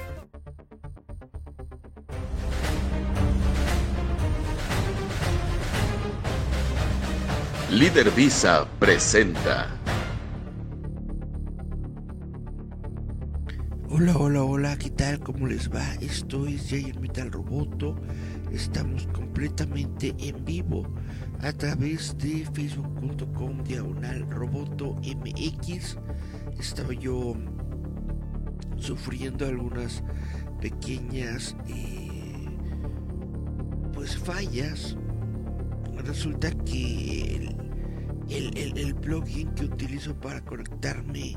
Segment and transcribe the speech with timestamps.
[7.73, 9.67] Líder Visa presenta.
[13.89, 15.20] Hola, hola, hola, ¿qué tal?
[15.20, 15.95] ¿Cómo les va?
[15.95, 17.97] Esto es Jair Metal Roboto.
[18.51, 20.83] Estamos completamente en vivo
[21.41, 25.97] a través de facebook.com diagonal roboto mx.
[26.61, 27.34] Estaba yo
[28.77, 30.03] sufriendo algunas
[30.61, 32.51] pequeñas eh,
[33.95, 34.95] pues fallas.
[36.05, 37.62] Resulta que
[38.33, 41.37] el, plugin que utilizo para conectarme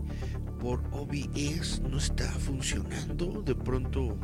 [0.59, 3.41] por OBS no está funcionando.
[3.41, 4.17] De pronto,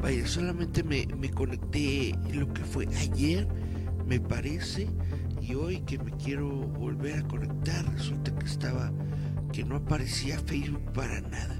[0.00, 3.46] vaya, solamente me, me conecté lo que fue ayer,
[4.06, 4.88] me parece,
[5.40, 8.92] y hoy que me quiero volver a conectar, resulta que estaba,
[9.52, 11.58] que no aparecía Facebook para nada.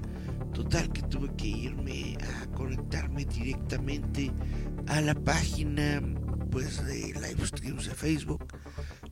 [0.53, 4.31] Total que tuve que irme a conectarme directamente
[4.87, 6.01] a la página
[6.51, 8.45] pues de live streams de Facebook.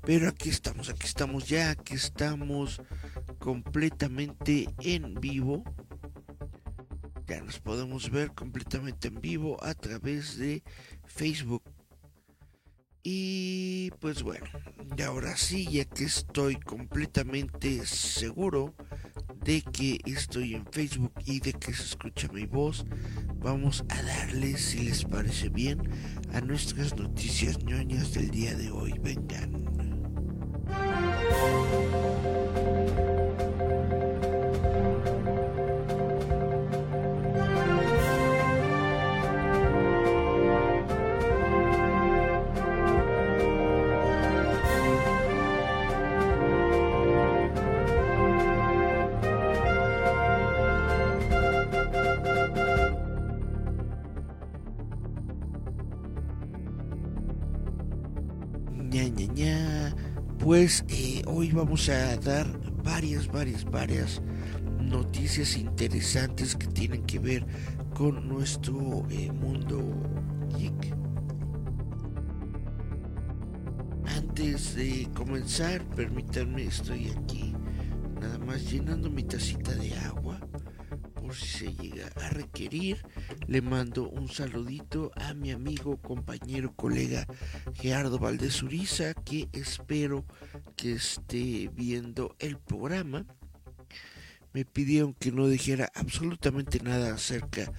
[0.09, 2.81] Pero aquí estamos, aquí estamos ya, aquí estamos
[3.37, 5.63] completamente en vivo.
[7.27, 10.63] Ya nos podemos ver completamente en vivo a través de
[11.05, 11.61] Facebook.
[13.03, 14.47] Y pues bueno,
[14.97, 18.73] y ahora sí, ya que estoy completamente seguro
[19.45, 22.83] de que estoy en Facebook y de que se escucha mi voz,
[23.35, 25.87] vamos a darle, si les parece bien,
[26.33, 28.97] a nuestras noticias ñoñas del día de hoy.
[29.03, 29.68] Vengan.
[61.25, 62.45] Hoy vamos a dar
[62.83, 64.21] varias, varias, varias
[64.79, 67.43] noticias interesantes que tienen que ver
[67.95, 69.81] con nuestro eh, mundo.
[74.05, 77.55] Antes de comenzar, permítanme, estoy aquí
[78.21, 80.39] nada más llenando mi tacita de agua
[81.15, 83.03] por si se llega a requerir.
[83.49, 87.25] Le mando un saludito a mi amigo, compañero, colega
[87.73, 90.23] Gerardo Valdés Uriza, que espero
[90.75, 93.25] que esté viendo el programa.
[94.53, 97.71] Me pidieron que no dijera absolutamente nada acerca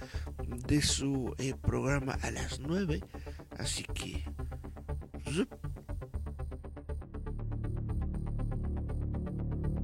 [0.67, 2.99] de su eh, programa a las 9,
[3.57, 4.25] así que...
[5.31, 5.53] zup.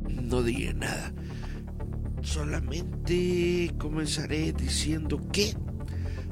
[0.10, 1.14] No diré nada.
[2.24, 5.56] Solamente comenzaré diciendo que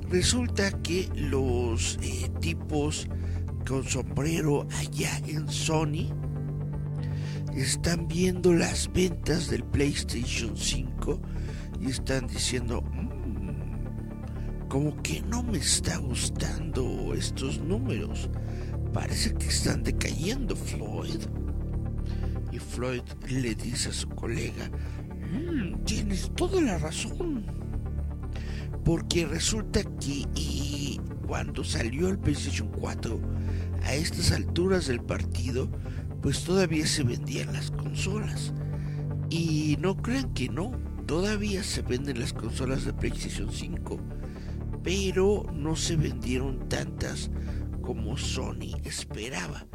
[0.09, 3.07] resulta que los eh, tipos
[3.67, 6.13] con sombrero allá en Sony
[7.55, 11.19] están viendo las ventas del PlayStation 5
[11.81, 18.29] y están diciendo "Mm, como que no me está gustando estos números.
[18.93, 21.21] Parece que están decayendo Floyd
[22.51, 24.69] y Floyd le dice a su colega
[25.31, 27.64] "Mm, tienes toda la razón
[28.85, 30.97] porque resulta que eh,
[31.27, 33.19] cuando salió el PlayStation 4
[33.83, 35.69] a estas alturas del partido
[36.21, 38.53] pues todavía se vendían las consolas.
[39.29, 40.71] Y no crean que no
[41.05, 43.99] todavía se venden las consolas de PlayStation 5
[44.83, 47.31] pero no se vendieron tantas
[47.81, 49.65] como Sony esperaba.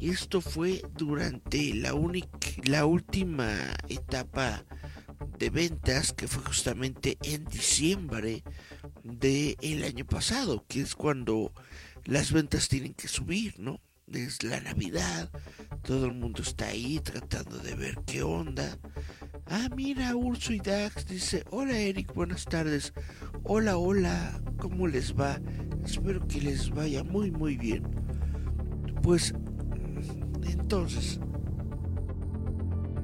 [0.00, 2.28] Y esto fue durante la, única,
[2.64, 3.48] la última
[3.88, 4.64] etapa
[5.38, 8.42] de ventas que fue justamente en diciembre
[9.04, 11.52] del año pasado, que es cuando
[12.04, 13.80] las ventas tienen que subir, ¿no?
[14.12, 15.30] Es la Navidad,
[15.82, 18.78] todo el mundo está ahí tratando de ver qué onda.
[19.46, 22.92] Ah, mira, Urso y Dax dice, hola Eric, buenas tardes.
[23.44, 25.40] Hola, hola, ¿cómo les va?
[25.84, 27.82] Espero que les vaya muy, muy bien.
[29.02, 29.34] Pues,
[30.42, 31.20] entonces,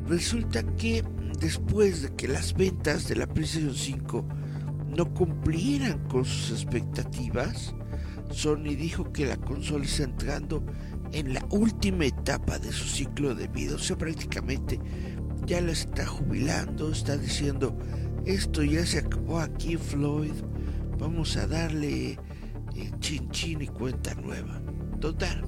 [0.06, 1.04] resulta que
[1.44, 4.24] después de que las ventas de la PlayStation 5
[4.96, 7.74] no cumplieran con sus expectativas,
[8.30, 10.64] Sony dijo que la consola está entrando
[11.12, 13.74] en la última etapa de su ciclo de vida.
[13.74, 14.80] O sea, prácticamente
[15.44, 17.76] ya la está jubilando, está diciendo,
[18.24, 20.32] esto ya se acabó aquí, Floyd.
[20.98, 22.12] Vamos a darle
[22.74, 24.62] eh, chin chin y cuenta nueva.
[24.98, 25.44] Total,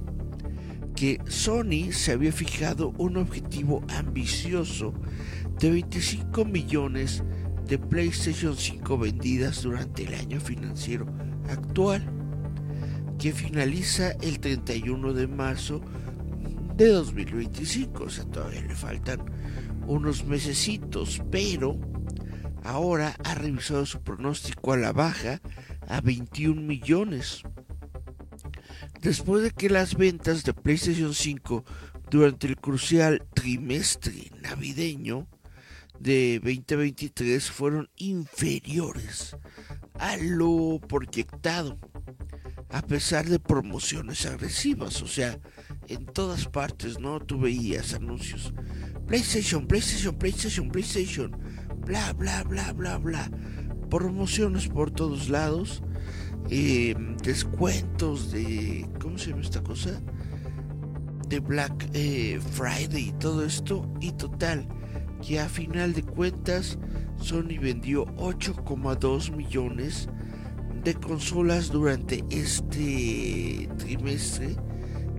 [0.95, 4.93] que Sony se había fijado un objetivo ambicioso
[5.59, 7.23] de 25 millones
[7.67, 11.07] de PlayStation 5 vendidas durante el año financiero
[11.49, 12.05] actual
[13.19, 15.81] que finaliza el 31 de marzo
[16.77, 18.05] de 2025.
[18.05, 19.21] O sea, todavía le faltan
[19.87, 21.79] unos mesecitos, pero
[22.63, 25.41] ahora ha revisado su pronóstico a la baja
[25.89, 27.43] a 21 millones.
[29.01, 31.65] Después de que las ventas de PlayStation 5
[32.11, 35.27] durante el crucial trimestre navideño
[36.01, 39.37] de 2023 fueron inferiores
[39.95, 41.79] a lo proyectado
[42.71, 45.39] a pesar de promociones agresivas, o sea,
[45.89, 47.21] en todas partes, ¿no?
[47.21, 48.53] Tú veías anuncios,
[49.07, 51.31] PlayStation, PlayStation, PlayStation, PlayStation,
[51.85, 53.31] bla, bla, bla, bla, bla,
[53.89, 55.83] promociones por todos lados,
[56.51, 60.03] em, descuentos de, ¿cómo se llama esta cosa?
[61.29, 64.69] De Black eh, Friday y todo esto, y total,
[65.27, 66.79] que a final de cuentas
[67.21, 70.09] Sony vendió 8,2 millones
[70.85, 74.57] de consolas durante este trimestre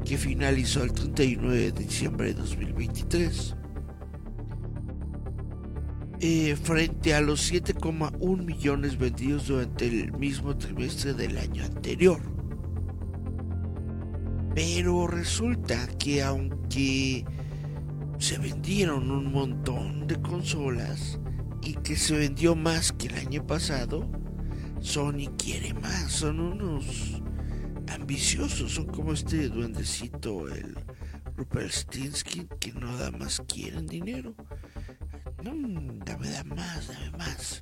[0.06, 3.56] que finalizó el 39 de diciembre de 2023.
[6.20, 12.22] Eh, frente a los 7,1 millones vendidos durante el mismo trimestre del año anterior.
[14.56, 17.26] Pero resulta que aunque
[18.20, 21.20] se vendieron un montón de consolas
[21.62, 24.10] y que se vendió más que el año pasado,
[24.80, 27.22] Sony quiere más, son unos
[27.90, 30.76] ambiciosos, son como este duendecito, el
[31.36, 34.36] Rupert Stinsky, que no da más, quieren dinero.
[35.44, 35.52] No,
[36.06, 37.62] dame, da más, dame más.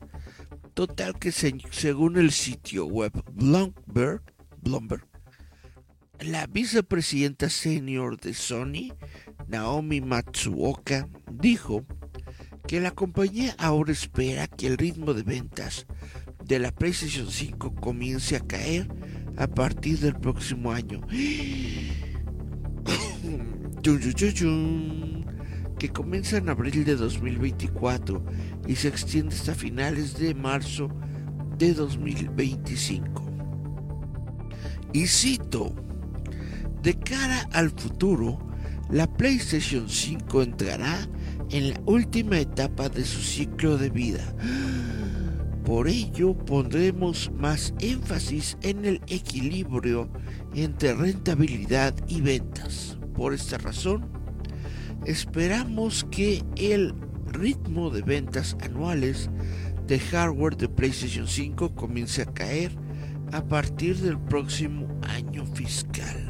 [0.74, 4.22] Total que según el sitio web Bloomberg,
[4.62, 5.08] Bloomberg,
[6.20, 8.94] la vicepresidenta senior de Sony,
[9.48, 11.86] Naomi Matsuoka, dijo
[12.68, 15.86] que la compañía ahora espera que el ritmo de ventas
[16.44, 18.88] de la PlayStation 5 comience a caer
[19.38, 21.02] a partir del próximo año.
[25.78, 28.24] que comienza en abril de 2024
[28.68, 30.90] y se extiende hasta finales de marzo
[31.58, 33.24] de 2025.
[34.94, 35.76] Y cito,
[36.82, 38.40] de cara al futuro,
[38.90, 41.08] la PlayStation 5 entrará
[41.50, 44.36] en la última etapa de su ciclo de vida.
[45.66, 50.10] Por ello pondremos más énfasis en el equilibrio
[50.54, 52.98] entre rentabilidad y ventas.
[53.16, 54.06] Por esta razón,
[55.06, 56.94] esperamos que el
[57.28, 59.30] ritmo de ventas anuales
[59.88, 62.72] de hardware de PlayStation 5 comience a caer
[63.32, 66.25] a partir del próximo año fiscal.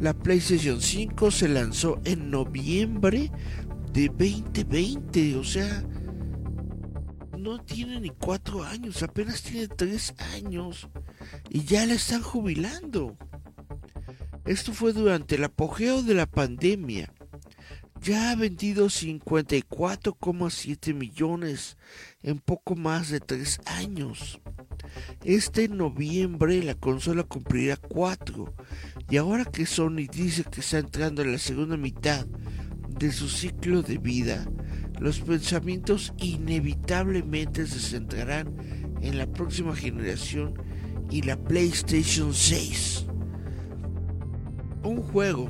[0.00, 3.30] La PlayStation 5 se lanzó en noviembre
[3.92, 5.84] de 2020, o sea,
[7.38, 10.90] no tiene ni cuatro años, apenas tiene tres años
[11.48, 13.16] y ya la están jubilando.
[14.44, 17.10] Esto fue durante el apogeo de la pandemia.
[18.02, 21.78] Ya ha vendido 54,7 millones
[22.22, 24.42] en poco más de tres años.
[25.24, 28.54] Este noviembre la consola cumplirá cuatro
[29.10, 32.26] y ahora que Sony dice que está entrando en la segunda mitad
[32.98, 34.46] de su ciclo de vida,
[34.98, 38.56] los pensamientos inevitablemente se centrarán
[39.02, 40.54] en la próxima generación
[41.10, 43.06] y la PlayStation 6.
[44.82, 45.48] Un juego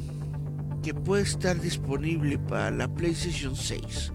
[0.83, 4.13] que puede estar disponible para la PlayStation 6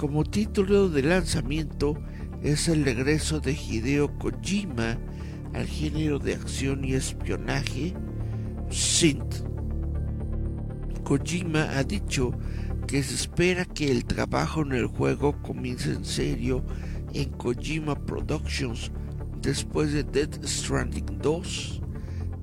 [0.00, 1.94] como título de lanzamiento
[2.42, 4.98] es el regreso de Hideo Kojima
[5.54, 7.94] al género de acción y espionaje
[8.70, 9.44] Synth.
[11.04, 12.32] Kojima ha dicho
[12.86, 16.64] que se espera que el trabajo en el juego comience en serio
[17.12, 18.90] en Kojima Productions
[19.42, 21.82] después de Dead Stranding 2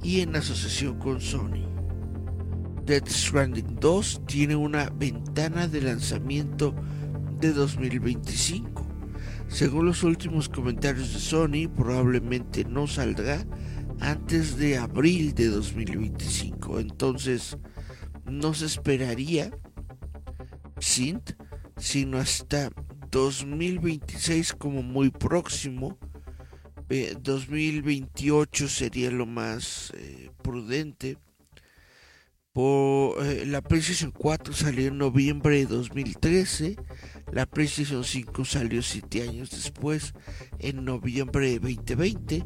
[0.03, 1.65] y en asociación con Sony.
[2.85, 6.73] Dead Stranding 2 tiene una ventana de lanzamiento
[7.39, 8.86] de 2025.
[9.47, 13.45] Según los últimos comentarios de Sony, probablemente no saldrá
[13.99, 16.79] antes de abril de 2025.
[16.79, 17.57] Entonces,
[18.25, 19.51] no se esperaría
[20.79, 21.31] Sint,
[21.77, 22.69] sino hasta
[23.11, 25.97] 2026 como muy próximo.
[26.89, 31.17] 2028 sería lo más eh, prudente.
[32.57, 36.75] Por, eh, la PlayStation 4 salió en noviembre de 2013.
[37.31, 40.15] La PlayStation 5 salió 7 años después,
[40.57, 42.43] en noviembre de 2020.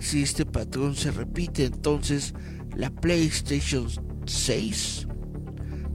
[0.00, 2.34] Si este patrón se repite, entonces
[2.76, 3.88] la PlayStation
[4.26, 5.08] 6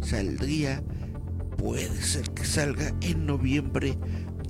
[0.01, 0.83] saldría,
[1.55, 3.99] puede ser que salga en noviembre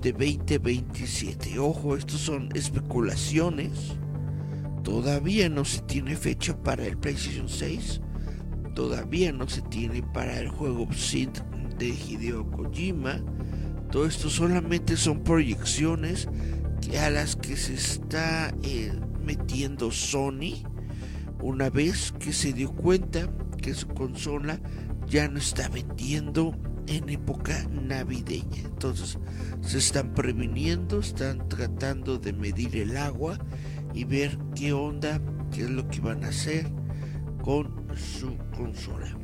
[0.02, 1.60] de 2027.
[1.60, 3.98] Ojo, estos son especulaciones.
[4.86, 8.00] Todavía no se tiene fecha para el PlayStation 6.
[8.74, 11.30] Todavía no se tiene para el juego Sid
[11.78, 13.22] de Hideo Kojima.
[13.92, 16.28] Todo esto solamente son proyecciones
[17.02, 18.92] a las que se está eh,
[19.24, 20.64] metiendo Sony
[21.42, 23.30] una vez que se dio cuenta
[23.62, 24.60] que su consola
[25.08, 26.56] ya no está vendiendo
[26.88, 28.62] en época navideña.
[28.66, 29.18] Entonces
[29.62, 33.38] se están previniendo, están tratando de medir el agua
[33.94, 35.22] y ver qué onda,
[35.52, 36.68] qué es lo que van a hacer
[37.42, 39.18] con su consola.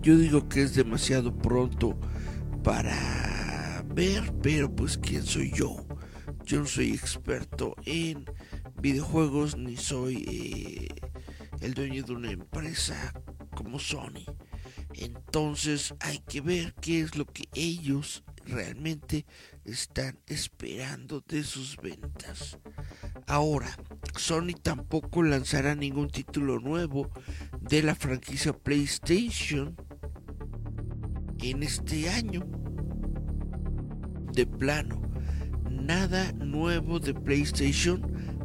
[0.00, 1.98] Yo digo que es demasiado pronto
[2.64, 5.76] para ver, pero pues quién soy yo.
[6.44, 8.24] Yo no soy experto en
[8.80, 10.88] videojuegos ni soy eh,
[11.60, 13.12] el dueño de una empresa
[13.54, 14.24] como Sony.
[14.94, 19.26] Entonces hay que ver qué es lo que ellos realmente
[19.64, 22.58] están esperando de sus ventas.
[23.26, 23.68] Ahora,
[24.16, 27.10] Sony tampoco lanzará ningún título nuevo
[27.60, 29.76] de la franquicia PlayStation
[31.40, 32.42] en este año.
[34.32, 35.00] De plano,
[35.70, 38.02] nada nuevo de PlayStation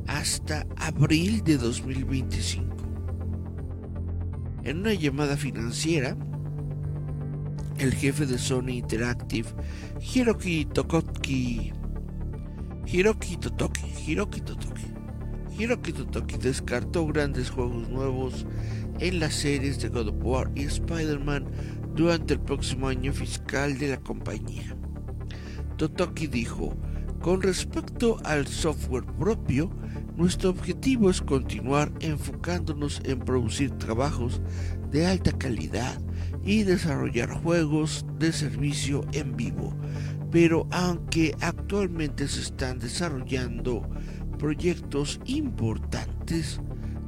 [0.08, 2.76] hasta abril de 2025.
[4.64, 6.18] En una llamada financiera,
[7.80, 9.50] el jefe de Sony Interactive,
[10.00, 11.74] Hiroki Tokoki,
[12.86, 14.86] Hiroki Totoki, Hiroki Totoki,
[15.58, 18.46] Hiroki Totoki descartó grandes juegos nuevos
[19.00, 21.46] en las series de God of War y Spider-Man
[21.96, 24.76] durante el próximo año fiscal de la compañía.
[25.78, 26.76] Totoki dijo,
[27.22, 29.70] con respecto al software propio,
[30.16, 34.42] nuestro objetivo es continuar enfocándonos en producir trabajos
[34.90, 36.00] de alta calidad
[36.48, 39.76] y desarrollar juegos de servicio en vivo.
[40.32, 43.88] Pero aunque actualmente se están desarrollando
[44.40, 46.62] proyectos importantes,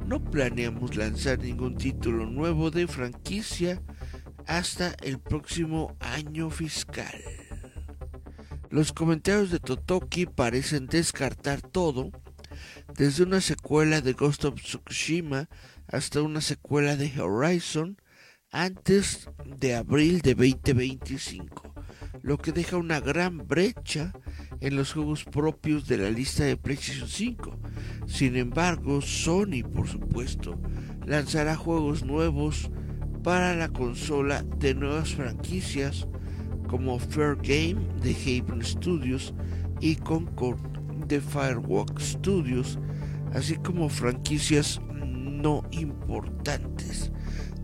[0.06, 3.82] no planeamos lanzar ningún título nuevo de franquicia
[4.46, 7.14] hasta el próximo año fiscal.
[8.68, 12.10] Los comentarios de Totoki parecen descartar todo,
[12.94, 15.48] desde una secuela de Ghost of Tsushima
[15.88, 17.99] hasta una secuela de Horizon
[18.52, 19.28] antes
[19.58, 21.72] de abril de 2025,
[22.22, 24.12] lo que deja una gran brecha
[24.60, 27.56] en los juegos propios de la lista de PlayStation 5.
[28.06, 30.60] Sin embargo, Sony, por supuesto,
[31.06, 32.70] lanzará juegos nuevos
[33.22, 36.08] para la consola de nuevas franquicias
[36.68, 39.34] como Fair Game de Haven Studios
[39.80, 40.60] y Concord
[41.06, 42.78] de Firewalk Studios,
[43.32, 47.10] así como franquicias no importantes.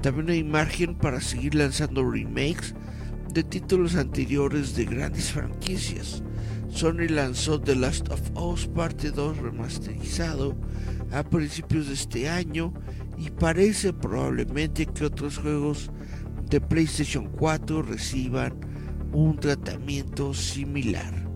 [0.03, 2.75] También hay margen para seguir lanzando remakes
[3.33, 6.23] de títulos anteriores de grandes franquicias.
[6.69, 10.57] Sony lanzó The Last of Us Parte 2 remasterizado
[11.13, 12.73] a principios de este año
[13.17, 15.91] y parece probablemente que otros juegos
[16.51, 18.55] de PlayStation 4 reciban
[19.13, 21.27] un tratamiento similar.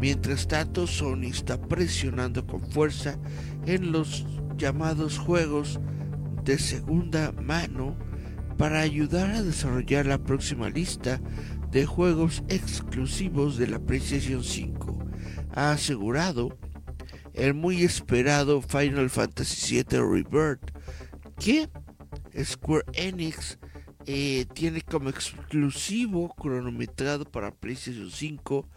[0.00, 3.18] Mientras tanto, Sony está presionando con fuerza
[3.64, 4.26] en los
[4.58, 5.80] llamados juegos
[6.46, 7.96] de segunda mano
[8.56, 11.20] para ayudar a desarrollar la próxima lista
[11.72, 14.96] de juegos exclusivos de la PlayStation 5.
[15.54, 16.56] Ha asegurado
[17.34, 20.70] el muy esperado Final Fantasy VII Rebirth
[21.36, 21.68] que
[22.40, 23.58] Square Enix
[24.06, 28.68] eh, tiene como exclusivo cronometrado para PlayStation 5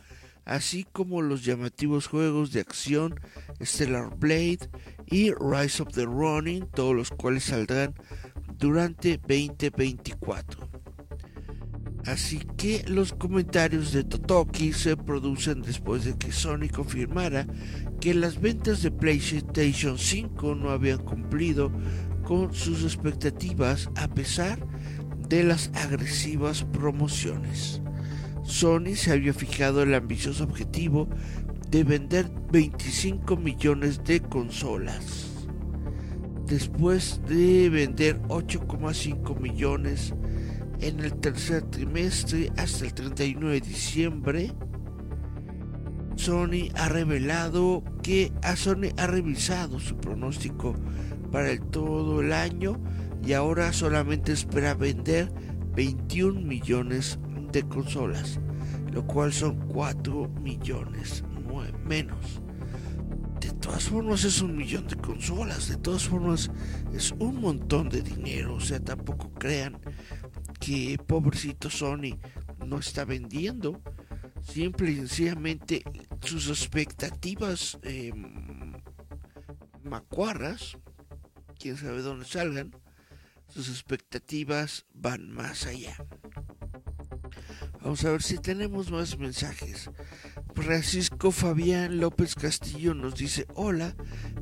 [0.45, 3.19] así como los llamativos juegos de acción
[3.61, 4.67] Stellar Blade
[5.09, 7.93] y Rise of the Ronin, todos los cuales saldrán
[8.57, 10.69] durante 2024.
[12.05, 17.45] Así que los comentarios de Totoki se producen después de que Sony confirmara
[17.99, 21.71] que las ventas de PlayStation 5 no habían cumplido
[22.23, 24.59] con sus expectativas a pesar
[25.27, 27.81] de las agresivas promociones.
[28.43, 31.07] Sony se había fijado el ambicioso objetivo
[31.69, 35.27] de vender 25 millones de consolas.
[36.47, 40.15] Después de vender 8,5 millones
[40.81, 44.51] en el tercer trimestre hasta el 31 de diciembre,
[46.15, 50.75] Sony ha revelado que a Sony ha revisado su pronóstico
[51.31, 52.81] para el todo el año
[53.23, 55.31] y ahora solamente espera vender
[55.75, 57.19] 21 millones
[57.51, 58.39] de consolas,
[58.91, 61.23] lo cual son 4 millones
[61.89, 62.39] menos.
[63.41, 66.51] De todas formas es un millón de consolas, de todas formas
[66.93, 69.79] es un montón de dinero, o sea, tampoco crean
[70.59, 72.17] que pobrecito Sony
[72.65, 73.81] no está vendiendo.
[74.41, 75.83] Simple y sencillamente
[76.21, 78.13] sus expectativas eh,
[79.83, 80.77] macuarras,
[81.59, 82.71] quién sabe dónde salgan,
[83.47, 85.97] sus expectativas van más allá.
[87.81, 89.89] Vamos a ver si tenemos más mensajes.
[90.61, 93.95] Francisco Fabián López Castillo nos dice, hola,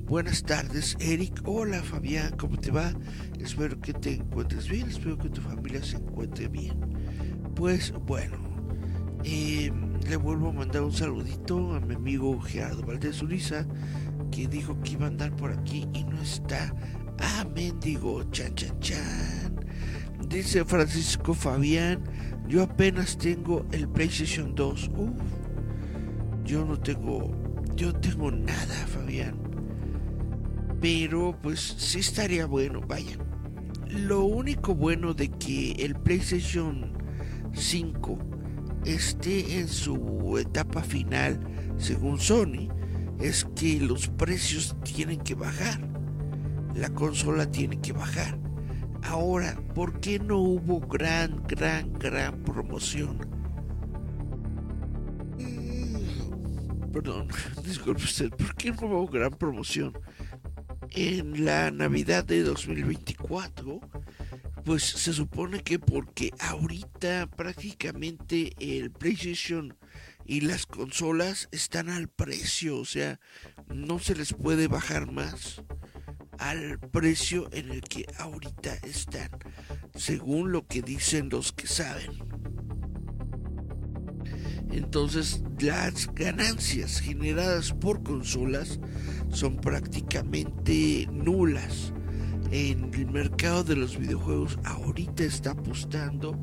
[0.08, 2.92] buenas tardes Eric, hola Fabián, ¿cómo te va?
[3.40, 6.80] Espero que te encuentres bien, espero que tu familia se encuentre bien.
[7.56, 8.38] Pues bueno,
[9.24, 9.72] eh,
[10.10, 13.68] le vuelvo a mandar un saludito a mi amigo Gerardo Valdés Uriza,
[14.32, 16.74] que dijo que iba a andar por aquí y no está.
[17.20, 19.66] Ah, mendigo, chan, chan, chan.
[20.28, 22.04] Dice Francisco Fabián,
[22.48, 24.90] yo apenas tengo el PlayStation 2.
[24.98, 25.10] Uf,
[26.48, 27.36] yo no tengo,
[27.76, 29.36] yo tengo nada, Fabián.
[30.80, 33.18] Pero pues sí estaría bueno, vaya.
[33.90, 36.94] Lo único bueno de que el PlayStation
[37.54, 38.18] 5
[38.86, 41.40] esté en su etapa final,
[41.78, 42.70] según Sony,
[43.20, 45.82] es que los precios tienen que bajar.
[46.76, 48.40] La consola tiene que bajar.
[49.04, 53.37] Ahora, ¿por qué no hubo gran, gran, gran promoción?
[56.98, 57.28] Perdón,
[57.64, 59.94] disculpe usted, ¿por qué no hubo gran promoción?
[60.90, 63.80] En la Navidad de 2024,
[64.66, 69.78] pues se supone que porque ahorita prácticamente el PlayStation
[70.26, 73.20] y las consolas están al precio, o sea,
[73.68, 75.62] no se les puede bajar más
[76.40, 79.30] al precio en el que ahorita están,
[79.94, 82.12] según lo que dicen los que saben.
[84.72, 88.80] Entonces las ganancias generadas por consolas
[89.30, 91.94] son prácticamente nulas.
[92.52, 96.38] En el mercado de los videojuegos ahorita está apostando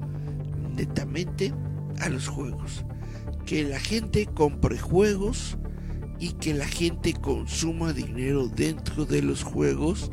[0.76, 1.52] netamente
[2.00, 2.84] a los juegos.
[3.46, 5.56] Que la gente compre juegos
[6.18, 10.10] y que la gente consuma dinero dentro de los juegos,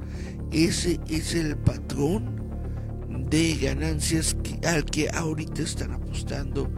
[0.52, 2.42] ese es el patrón
[3.30, 6.70] de ganancias al que ahorita están apostando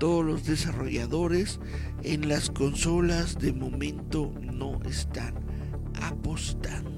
[0.00, 1.60] todos los desarrolladores
[2.02, 5.34] en las consolas de momento no están
[6.02, 6.90] apostando.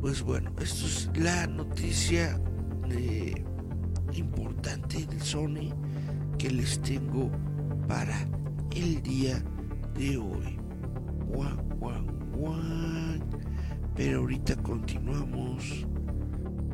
[0.00, 2.40] Pues bueno, esto es la noticia
[2.90, 3.44] eh,
[4.14, 5.72] importante de Sony
[6.38, 7.30] que les tengo
[7.86, 8.26] para
[8.74, 9.44] el día
[9.94, 10.60] de hoy.
[13.96, 15.86] Pero ahorita continuamos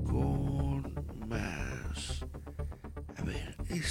[0.05, 0.56] con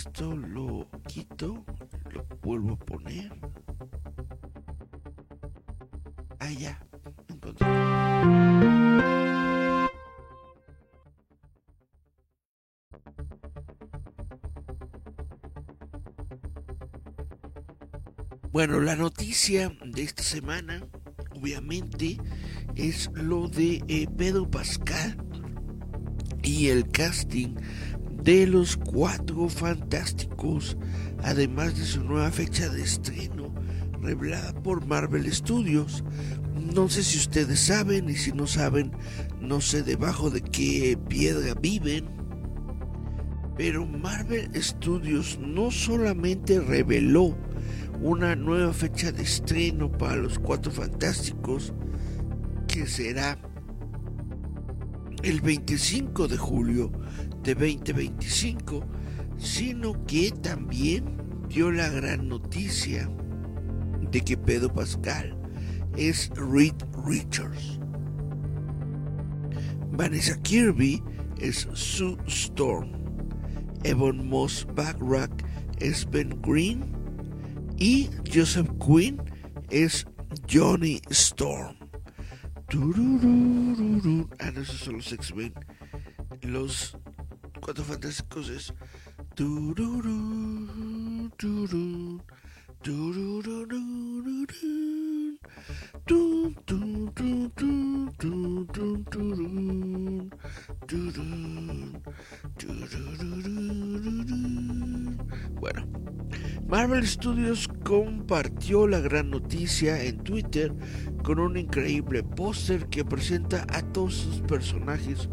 [0.06, 1.66] esto lo quito,
[2.12, 3.32] lo vuelvo a poner.
[6.40, 6.80] Ah, ya,
[18.52, 20.88] Bueno, la noticia de esta semana,
[21.36, 22.18] obviamente,
[22.76, 25.18] es lo de eh, Pedro Pascal
[26.42, 27.56] y el casting
[28.26, 30.76] de los cuatro fantásticos,
[31.24, 33.54] además de su nueva fecha de estreno
[34.02, 36.04] revelada por Marvel Studios.
[36.74, 38.92] No sé si ustedes saben y si no saben,
[39.40, 42.06] no sé debajo de qué piedra viven.
[43.58, 47.38] Pero Marvel Studios no solamente reveló
[48.02, 51.74] una nueva fecha de estreno para los Cuatro Fantásticos
[52.68, 53.38] que será
[55.26, 56.92] el 25 de julio
[57.42, 58.86] de 2025,
[59.40, 61.18] sino que también
[61.50, 63.10] dio la gran noticia
[64.12, 65.36] de que Pedro Pascal
[65.98, 66.76] es Reed
[67.08, 67.80] Richards.
[69.94, 71.02] Vanessa Kirby
[71.40, 72.92] es Sue Storm.
[73.84, 75.44] Evan Moss Backrack
[75.80, 76.84] es Ben Green
[77.78, 79.20] y Joseph Quinn
[79.72, 80.06] es
[80.48, 81.85] Johnny Storm.
[84.40, 85.54] Ah, no, esos son los X-Men.
[86.42, 86.98] Los
[87.62, 88.74] Cuatro Fantásticos es.
[105.60, 105.88] Bueno,
[106.68, 110.74] Marvel Studios compartió la gran noticia en Twitter
[111.24, 115.30] con un increíble póster que presenta a todos sus personajes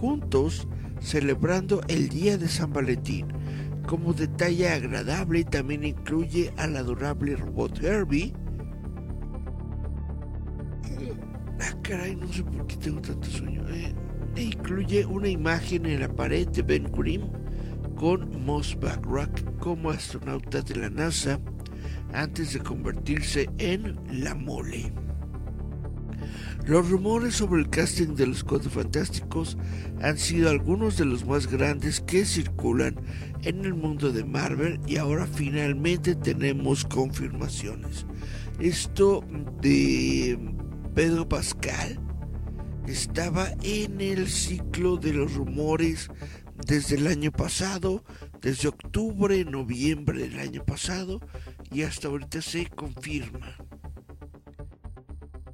[0.00, 0.66] juntos
[1.00, 3.28] celebrando el día de San Valentín.
[3.86, 8.32] Como detalle agradable también incluye al adorable robot Herbie.
[11.60, 13.62] Ah, caray, no sé por qué tengo tanto sueño.
[13.68, 13.94] Eh,
[14.36, 17.22] e incluye una imagen en la pared de Ben Grimm
[17.96, 21.38] con Moss Backrack como astronauta de la NASA
[22.12, 24.92] antes de convertirse en la mole.
[26.66, 29.56] Los rumores sobre el casting de los Cuatro Fantásticos
[30.02, 32.96] han sido algunos de los más grandes que circulan
[33.42, 38.06] en el mundo de Marvel y ahora finalmente tenemos confirmaciones.
[38.60, 39.24] Esto
[39.62, 40.38] de
[40.94, 42.00] Pedro Pascal
[42.88, 46.08] estaba en el ciclo de los rumores
[46.66, 48.04] desde el año pasado,
[48.40, 51.20] desde octubre, noviembre del año pasado
[51.70, 53.56] y hasta ahorita se confirma.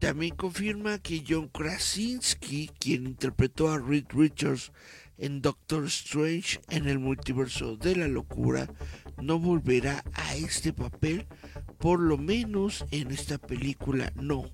[0.01, 4.73] También confirma que John Krasinski, quien interpretó a Reed Richards
[5.19, 8.69] en Doctor Strange en el multiverso de la locura,
[9.21, 11.27] no volverá a este papel,
[11.79, 14.51] por lo menos en esta película no.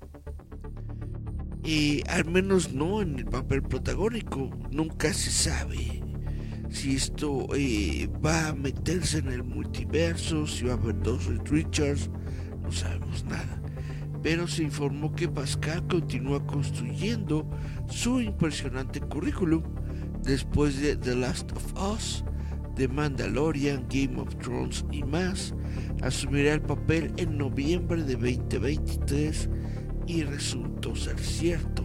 [1.65, 6.03] Eh, al menos no en el papel protagónico, nunca se sabe
[6.71, 12.11] si esto eh, va a meterse en el multiverso, si va a haber dos Richards,
[12.63, 13.63] no sabemos nada
[14.23, 17.49] pero se informó que Pascal continúa construyendo
[17.89, 19.63] su impresionante currículum
[20.23, 22.25] después de The Last of Us,
[22.77, 25.55] The Mandalorian, Game of Thrones y más.
[26.03, 29.49] Asumirá el papel en noviembre de 2023
[30.07, 31.85] y resultó ser cierto.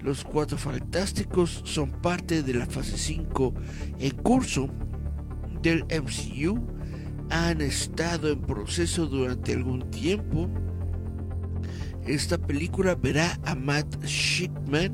[0.00, 3.54] Los Cuatro Fantásticos son parte de la fase 5
[3.98, 4.68] en curso
[5.62, 6.64] del MCU.
[7.30, 10.48] Han estado en proceso durante algún tiempo
[12.06, 14.92] esta película verá a Matt Shipman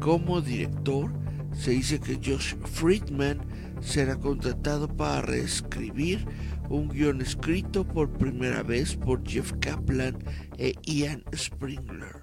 [0.00, 1.10] como director.
[1.54, 3.40] Se dice que Josh Friedman
[3.80, 6.26] será contratado para reescribir
[6.68, 10.18] un guion escrito por primera vez por Jeff Kaplan
[10.58, 12.22] e Ian Springler.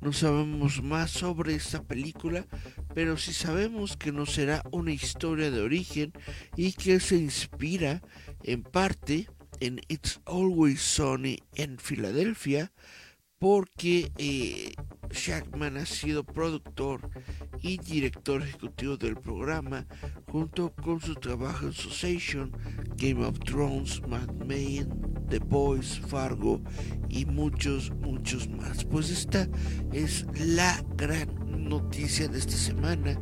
[0.00, 2.46] No sabemos más sobre esta película,
[2.94, 6.12] pero sí sabemos que no será una historia de origen
[6.56, 8.02] y que se inspira
[8.44, 9.28] en parte
[9.60, 12.72] en It's Always Sunny en Filadelfia,
[13.38, 14.72] porque eh,
[15.10, 17.08] Shackman ha sido productor
[17.60, 19.86] y director ejecutivo del programa
[20.30, 22.52] junto con su trabajo en Succession,
[22.96, 24.88] Game of Thrones, Mad Men,
[25.28, 26.60] The Boys, Fargo
[27.08, 28.84] y muchos, muchos más.
[28.84, 29.48] Pues esta
[29.92, 31.28] es la gran
[31.68, 33.18] noticia de esta semana,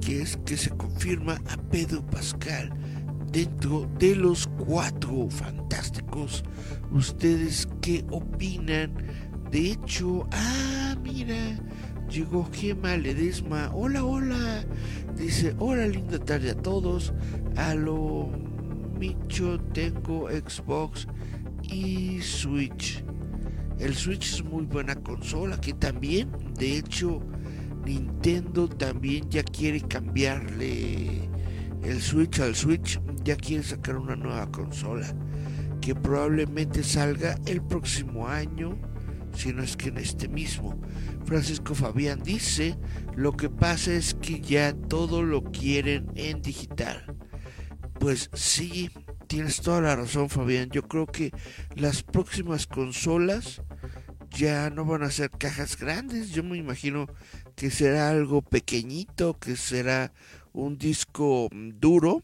[0.00, 2.72] que es que se confirma a Pedro Pascal
[3.30, 6.44] dentro de los cuatro fantásticos.
[6.90, 8.94] ¿Ustedes qué opinan?
[9.50, 11.58] De hecho, ah, mira,
[12.10, 13.70] llegó Gema Ledesma.
[13.72, 14.64] Hola, hola.
[15.16, 17.14] Dice, hola, linda tarde a todos.
[17.56, 18.28] A lo
[18.98, 21.06] Micho tengo Xbox
[21.62, 23.02] y Switch.
[23.78, 27.20] El Switch es muy buena consola que también, de hecho,
[27.86, 31.28] Nintendo también ya quiere cambiarle
[31.82, 35.06] el Switch al Switch, ya quiere sacar una nueva consola
[35.80, 38.76] que probablemente salga el próximo año
[39.34, 40.80] sino es que en este mismo.
[41.24, 42.76] Francisco Fabián dice,
[43.14, 47.16] lo que pasa es que ya todo lo quieren en digital.
[47.98, 48.90] Pues sí,
[49.26, 50.70] tienes toda la razón Fabián.
[50.70, 51.32] Yo creo que
[51.74, 53.62] las próximas consolas
[54.30, 56.30] ya no van a ser cajas grandes.
[56.30, 57.06] Yo me imagino
[57.56, 60.12] que será algo pequeñito, que será
[60.52, 62.22] un disco duro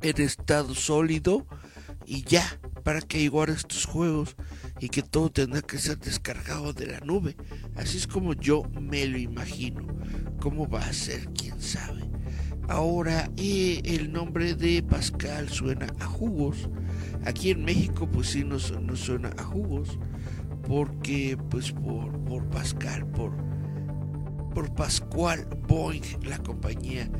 [0.00, 1.46] en estado sólido
[2.06, 4.36] y ya, para que igual estos juegos
[4.80, 7.36] y que todo tendrá que ser descargado de la nube.
[7.76, 9.86] Así es como yo me lo imagino.
[10.40, 11.28] ¿Cómo va a ser?
[11.32, 12.08] ¿Quién sabe?
[12.68, 16.68] Ahora eh, el nombre de Pascal suena a jugos.
[17.24, 19.98] Aquí en México pues sí nos, suena a jugos.
[20.66, 23.32] Porque pues por, por Pascal, por,
[24.54, 27.10] por Pascual Boeing, la compañía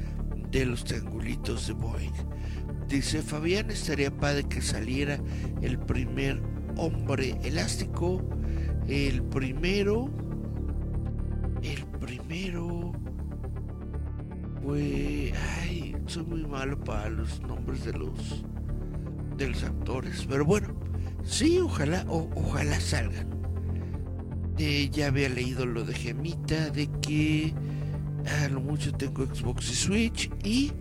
[0.51, 2.13] de los triangulitos de Boeing.
[2.89, 5.19] Dice Fabián, estaría padre que saliera
[5.61, 6.41] el primer
[6.79, 8.23] hombre elástico.
[8.87, 10.09] El primero.
[11.63, 12.93] El primero.
[14.63, 15.33] Pues.
[15.61, 18.45] Ay, soy muy malo para los nombres de los.
[19.37, 20.27] de los actores.
[20.29, 20.69] Pero bueno,
[21.23, 23.29] sí, ojalá, ojalá salgan.
[24.57, 27.55] Ya había leído lo de Gemita, de que
[28.43, 30.73] a lo mucho tengo Xbox y Switch y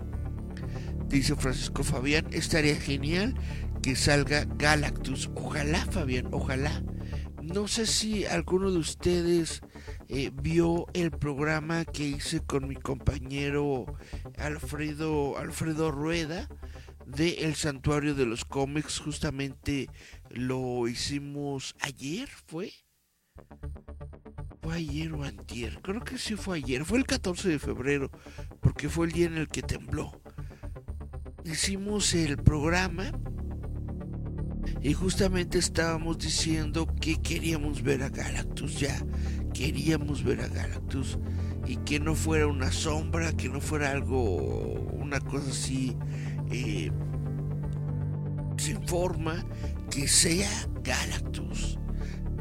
[1.07, 3.36] dice Francisco Fabián, estaría genial
[3.88, 5.30] que salga Galactus.
[5.34, 6.84] Ojalá, Fabián, ojalá.
[7.41, 9.62] No sé si alguno de ustedes
[10.10, 13.86] eh, vio el programa que hice con mi compañero
[14.38, 16.50] Alfredo, Alfredo Rueda
[17.06, 19.00] de El Santuario de los Cómics.
[19.00, 19.89] Justamente
[20.32, 22.73] lo hicimos ayer, ¿fue?
[24.62, 25.82] ¿Fue ayer o antier?
[25.82, 26.84] Creo que sí fue ayer.
[26.84, 28.12] Fue el 14 de febrero,
[28.60, 30.21] porque fue el día en el que tembló.
[31.45, 33.13] Hicimos el programa
[34.82, 38.97] y justamente estábamos diciendo que queríamos ver a Galactus ya.
[39.53, 41.17] Queríamos ver a Galactus
[41.65, 44.36] y que no fuera una sombra, que no fuera algo,
[44.93, 45.95] una cosa así
[46.51, 46.91] eh,
[48.58, 49.45] sin forma,
[49.89, 50.49] que sea
[50.84, 51.80] Galactus.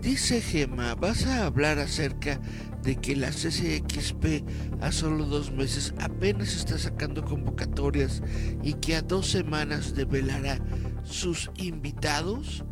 [0.02, 2.40] Dice Gema, vas a hablar acerca
[2.82, 4.44] de que la CCXP
[4.80, 8.22] a solo dos meses apenas está sacando convocatorias
[8.62, 10.60] y que a dos semanas develará
[11.06, 12.64] sus invitados.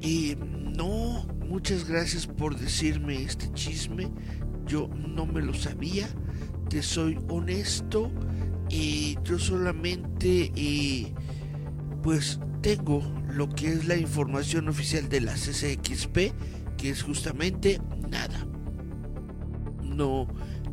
[0.00, 4.10] Y no, muchas gracias por decirme este chisme.
[4.66, 6.08] Yo no me lo sabía.
[6.68, 8.10] Te soy honesto.
[8.68, 11.12] Y yo solamente, eh,
[12.02, 16.32] pues tengo lo que es la información oficial de la CCXP,
[16.76, 18.46] que es justamente nada.
[19.82, 20.28] No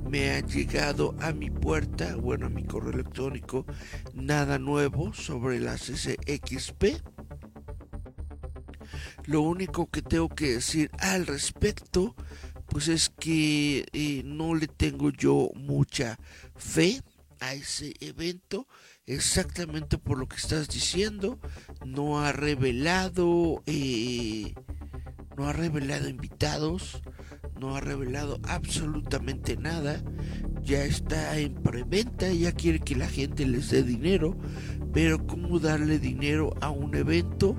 [0.10, 3.66] me ha llegado a mi puerta, bueno, a mi correo electrónico,
[4.14, 7.02] nada nuevo sobre la CCXP.
[9.26, 12.16] Lo único que tengo que decir al respecto,
[12.68, 16.18] pues es que eh, no le tengo yo mucha
[16.56, 17.02] fe
[17.40, 18.68] a ese evento
[19.06, 21.40] exactamente por lo que estás diciendo.
[21.86, 24.54] No ha revelado, eh,
[25.36, 27.02] no ha revelado invitados,
[27.60, 30.02] no ha revelado absolutamente nada.
[30.64, 34.36] Ya está en preventa, ya quiere que la gente les dé dinero,
[34.94, 37.56] pero ¿cómo darle dinero a un evento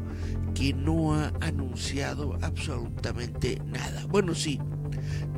[0.55, 4.05] que no ha anunciado absolutamente nada?
[4.09, 4.61] Bueno, sí,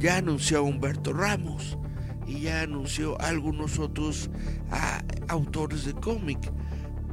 [0.00, 1.78] ya anunció Humberto Ramos
[2.26, 4.30] y ya anunció a algunos otros
[5.28, 6.38] autores de cómic.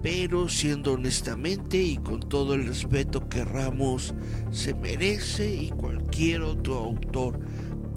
[0.10, 4.16] Pero siendo honestamente y con todo el respeto que Ramos
[4.52, 7.38] se merece y cualquier otro autor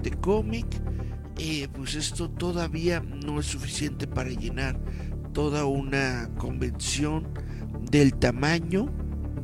[0.03, 0.67] de cómic,
[1.39, 4.77] eh, pues esto todavía no es suficiente para llenar
[5.33, 7.29] toda una convención
[7.93, 8.93] del tamaño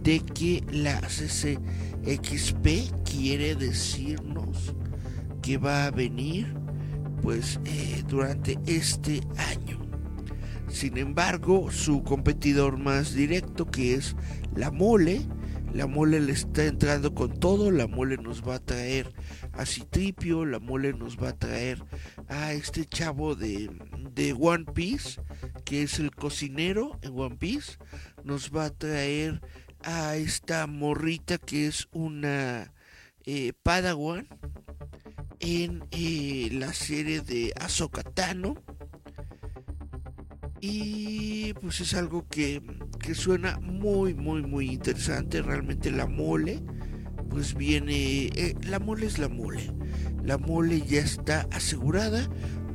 [0.03, 2.67] de que la CCXP
[3.05, 4.75] quiere decirnos
[5.41, 6.53] que va a venir
[7.23, 9.86] pues eh, durante este año.
[10.69, 14.17] Sin embargo, su competidor más directo, que es
[14.55, 15.23] la mole,
[15.73, 19.13] la mole le está entrando con todo, la mole nos va a traer
[19.53, 21.85] a Citripio, la mole nos va a traer
[22.29, 23.71] a este chavo de,
[24.39, 25.21] One Piece,
[25.65, 27.79] que es el cocinero en One Piece,
[28.25, 29.43] nos va a traer
[29.85, 32.73] a esta morrita que es una
[33.25, 34.29] eh, Padawan,
[35.41, 38.55] en eh, la serie de Azokatano
[40.69, 42.61] Y pues es algo que,
[42.99, 45.41] que, suena muy, muy, muy interesante.
[45.41, 46.61] Realmente la mole,
[47.31, 48.27] pues viene.
[48.35, 49.73] Eh, la mole es la mole.
[50.25, 52.29] La mole ya está asegurada.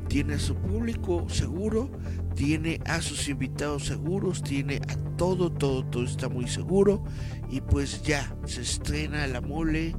[0.07, 1.91] Tiene a su público seguro.
[2.33, 4.41] Tiene a sus invitados seguros.
[4.41, 7.03] Tiene a todo, todo, todo está muy seguro.
[7.49, 9.97] Y pues ya se estrena la mole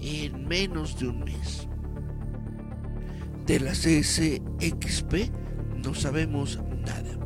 [0.00, 1.68] en menos de un mes
[3.46, 5.30] de la CSXP
[5.84, 7.23] no sabemos nada.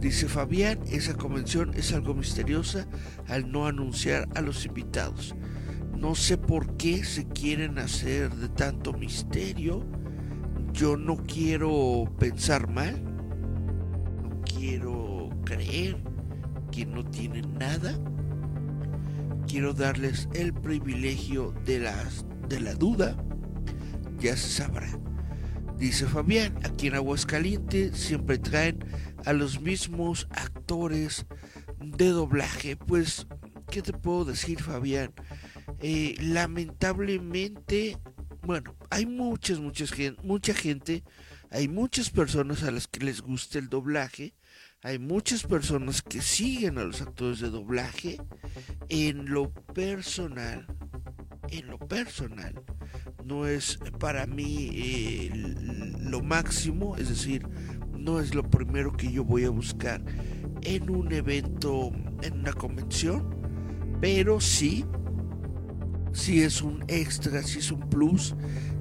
[0.00, 2.86] Dice Fabián, esa convención es algo misteriosa
[3.28, 5.34] al no anunciar a los invitados.
[5.96, 9.84] No sé por qué se quieren hacer de tanto misterio.
[10.72, 13.02] Yo no quiero pensar mal.
[14.22, 15.96] No quiero creer
[16.70, 17.98] que no tienen nada.
[19.48, 23.16] Quiero darles el privilegio de, las, de la duda.
[24.18, 25.05] Ya se sabrá.
[25.78, 28.78] Dice Fabián, aquí en Aguascalientes siempre traen
[29.26, 31.26] a los mismos actores
[31.78, 32.76] de doblaje.
[32.76, 33.26] Pues,
[33.70, 35.12] ¿qué te puedo decir, Fabián?
[35.80, 37.98] Eh, lamentablemente,
[38.42, 41.04] bueno, hay muchas, muchas mucha gente
[41.50, 44.34] Hay muchas personas a las que les gusta el doblaje,
[44.82, 48.18] hay muchas personas que siguen a los actores de doblaje.
[48.88, 50.66] En lo personal,
[51.50, 52.62] en lo personal,
[53.26, 55.30] no es para mí eh,
[56.00, 57.46] lo máximo, es decir,
[57.98, 60.00] no es lo primero que yo voy a buscar
[60.62, 61.90] en un evento,
[62.22, 63.34] en una convención,
[64.00, 64.84] pero sí,
[66.12, 68.34] sí es un extra, sí es un plus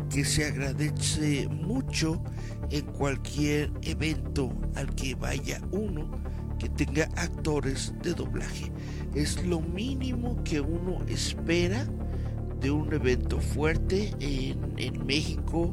[0.10, 2.24] que se agradece mucho
[2.70, 6.12] en cualquier evento al que vaya uno
[6.60, 8.72] que tenga actores de doblaje.
[9.14, 11.88] Es lo mínimo que uno espera
[12.66, 15.72] de un evento fuerte en, en México,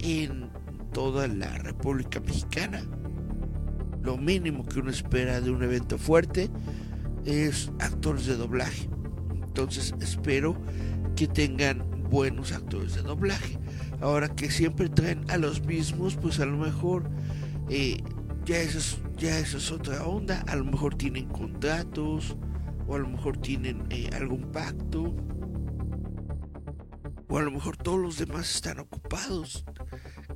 [0.00, 0.48] en
[0.94, 2.82] toda la República Mexicana.
[4.02, 6.48] Lo mínimo que uno espera de un evento fuerte
[7.26, 8.88] es actores de doblaje.
[9.44, 10.56] Entonces espero
[11.16, 13.58] que tengan buenos actores de doblaje.
[14.00, 17.10] Ahora que siempre traen a los mismos, pues a lo mejor
[17.68, 18.02] eh,
[18.46, 20.42] ya, eso es, ya eso es otra onda.
[20.48, 22.38] A lo mejor tienen contratos
[22.88, 25.14] o a lo mejor tienen eh, algún pacto.
[27.32, 29.64] O a lo mejor todos los demás están ocupados.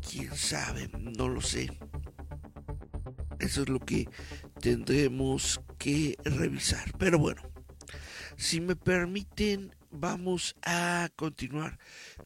[0.00, 1.78] Quién sabe, no lo sé.
[3.38, 4.08] Eso es lo que
[4.62, 6.90] tendremos que revisar.
[6.98, 7.42] Pero bueno,
[8.38, 11.78] si me permiten, vamos a continuar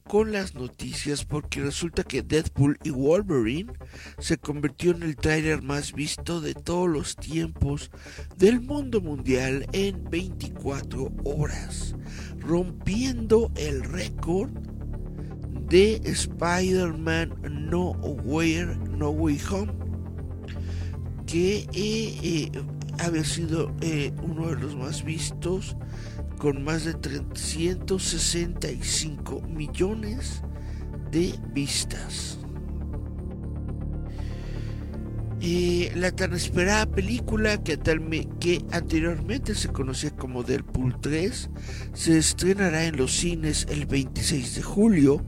[0.09, 3.72] con las noticias porque resulta que Deadpool y Wolverine
[4.18, 7.90] se convirtió en el tráiler más visto de todos los tiempos
[8.37, 11.94] del mundo mundial en 24 horas,
[12.38, 14.50] rompiendo el récord
[15.68, 17.35] de Spider-Man
[17.70, 19.72] No Way, no Way Home,
[21.26, 22.50] que eh, eh,
[22.98, 25.76] había sido eh, uno de los más vistos
[26.40, 30.40] con más de 365 millones
[31.11, 32.38] de vistas.
[35.42, 37.79] Eh, la tan esperada película que,
[38.72, 41.50] anteriormente se conocía como Deadpool 3
[41.92, 45.24] se estrenará en los cines el 26 de julio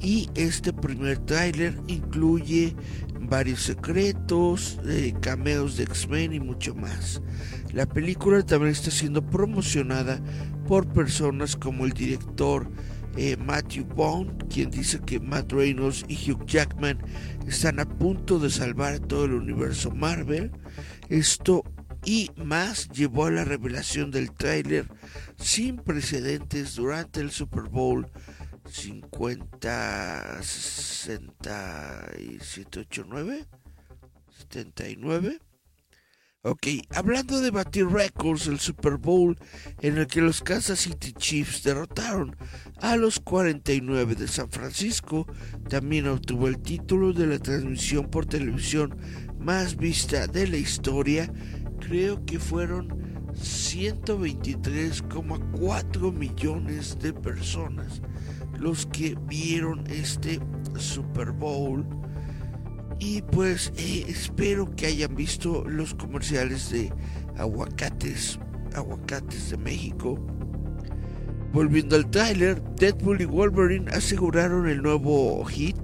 [0.00, 2.74] y este primer tráiler incluye
[3.20, 7.22] varios secretos, eh, cameos de X-Men y mucho más.
[7.72, 10.20] La película también está siendo promocionada
[10.64, 12.70] por personas como el director
[13.16, 16.98] eh, Matthew Bond, quien dice que Matt Reynolds y Hugh Jackman
[17.46, 20.50] están a punto de salvar todo el universo Marvel.
[21.08, 21.62] Esto
[22.04, 24.88] y más llevó a la revelación del tráiler
[25.36, 28.08] sin precedentes durante el Super Bowl
[28.70, 33.46] 50 67 89
[34.48, 35.38] 79
[36.44, 39.38] Ok, hablando de batir récords, el Super Bowl
[39.80, 42.34] en el que los Kansas City Chiefs derrotaron
[42.80, 45.28] a los 49 de San Francisco,
[45.68, 48.96] también obtuvo el título de la transmisión por televisión
[49.38, 51.32] más vista de la historia.
[51.78, 52.88] Creo que fueron
[53.34, 58.02] 123,4 millones de personas
[58.58, 60.40] los que vieron este
[60.76, 61.86] Super Bowl
[63.04, 66.92] y pues eh, espero que hayan visto los comerciales de
[67.36, 68.38] aguacates,
[68.76, 70.24] aguacates de México.
[71.52, 75.76] Volviendo al tráiler, Deadpool y Wolverine aseguraron el nuevo hit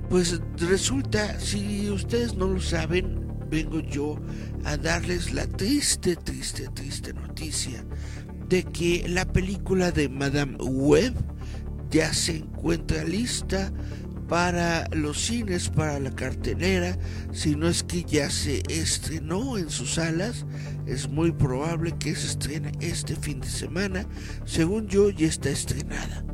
[0.09, 4.19] Pues resulta, si ustedes no lo saben, vengo yo
[4.65, 7.85] a darles la triste, triste, triste noticia
[8.49, 11.13] de que la película de Madame Web
[11.91, 13.71] ya se encuentra lista
[14.33, 16.97] para los cines, para la cartelera,
[17.33, 20.47] si no es que ya se estrenó en sus salas,
[20.87, 24.07] es muy probable que se estrene este fin de semana,
[24.47, 26.25] según yo ya está estrenada.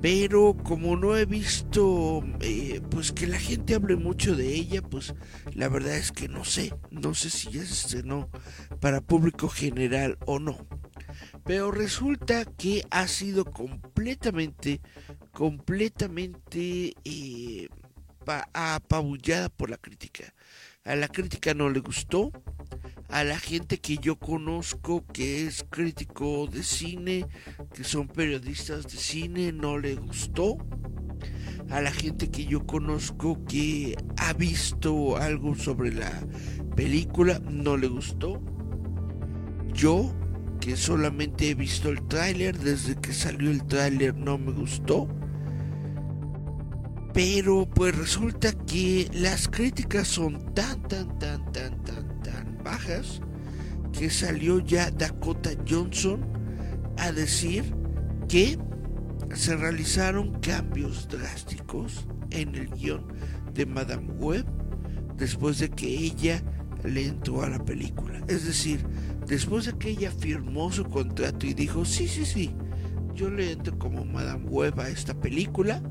[0.00, 5.14] Pero como no he visto eh, pues que la gente hable mucho de ella, pues
[5.52, 8.30] la verdad es que no sé, no sé si ya se estrenó
[8.80, 10.66] para público general o no.
[11.44, 14.80] Pero resulta que ha sido completamente,
[15.32, 17.68] completamente eh,
[18.52, 20.32] apabullada por la crítica.
[20.84, 22.32] A la crítica no le gustó,
[23.08, 27.26] a la gente que yo conozco que es crítico de cine,
[27.72, 30.56] que son periodistas de cine, no le gustó.
[31.70, 36.10] A la gente que yo conozco que ha visto algo sobre la
[36.74, 38.42] película, no le gustó.
[39.72, 40.12] Yo,
[40.62, 45.08] que solamente he visto el tráiler, desde que salió el tráiler no me gustó.
[47.12, 53.20] Pero pues resulta que las críticas son tan, tan, tan, tan, tan bajas
[53.92, 56.24] que salió ya Dakota Johnson
[56.96, 57.74] a decir
[58.28, 58.56] que
[59.34, 63.04] se realizaron cambios drásticos en el guion
[63.52, 64.46] de Madame Web
[65.16, 66.40] después de que ella
[66.84, 68.20] le entró a la película.
[68.28, 68.86] Es decir,
[69.26, 72.54] después de que ella firmó su contrato y dijo, sí, sí, sí,
[73.14, 75.82] yo le entro como Madame Web a esta película,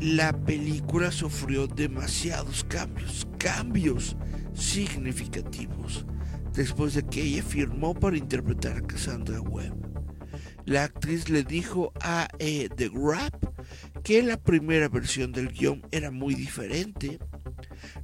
[0.00, 4.16] la película sufrió demasiados cambios, cambios
[4.54, 6.04] significativos
[6.56, 9.74] después de que ella firmó para interpretar a Cassandra Webb.
[10.64, 13.32] La actriz le dijo a eh, The Grab
[14.02, 17.18] que la primera versión del guion era muy diferente.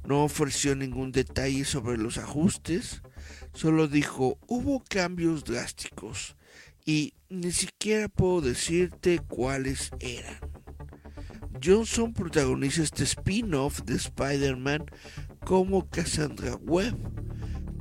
[0.07, 3.03] No ofreció ningún detalle sobre los ajustes,
[3.53, 6.37] solo dijo hubo cambios drásticos
[6.85, 10.39] y ni siquiera puedo decirte cuáles eran.
[11.65, 14.87] Johnson protagoniza este spin-off de Spider-Man
[15.45, 16.97] como Cassandra Webb,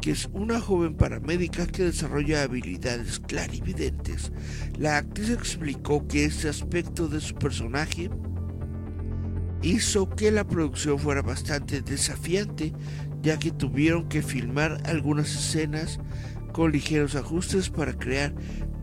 [0.01, 4.31] que es una joven paramédica que desarrolla habilidades clarividentes.
[4.77, 8.09] La actriz explicó que ese aspecto de su personaje
[9.63, 12.73] hizo que la producción fuera bastante desafiante,
[13.21, 15.99] ya que tuvieron que filmar algunas escenas
[16.51, 18.33] con ligeros ajustes para crear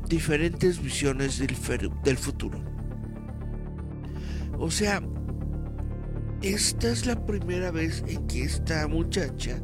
[0.09, 2.59] diferentes visiones del, futuro.
[4.59, 5.03] O sea,
[6.43, 9.61] esta es la primera vez en que esta muchacha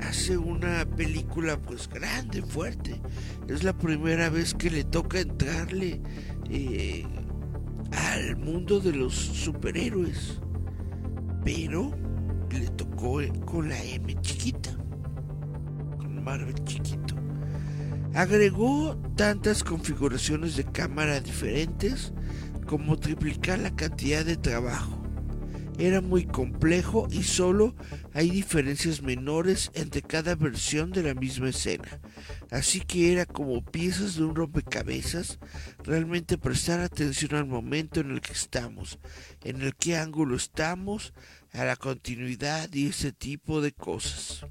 [0.00, 3.00] hace una película pues grande, fuerte.
[3.48, 6.00] Es la primera vez que le toca entrarle
[6.50, 7.04] eh,
[7.92, 10.40] al mundo de los superhéroes.
[11.44, 11.94] Pero
[12.58, 14.70] le tocó con la M chiquita.
[15.98, 17.14] Con Marvel chiquito.
[18.14, 22.12] Agregó tantas configuraciones de cámara diferentes
[22.66, 25.04] como triplicar la cantidad de trabajo
[25.78, 27.74] era muy complejo y solo
[28.12, 32.00] hay diferencias menores entre cada versión de la misma escena.
[32.50, 35.38] Así que era como piezas de un rompecabezas,
[35.82, 38.98] realmente prestar atención al momento en el que estamos,
[39.42, 41.12] en el que ángulo estamos,
[41.54, 44.46] a la continuidad y ese tipo de cosas.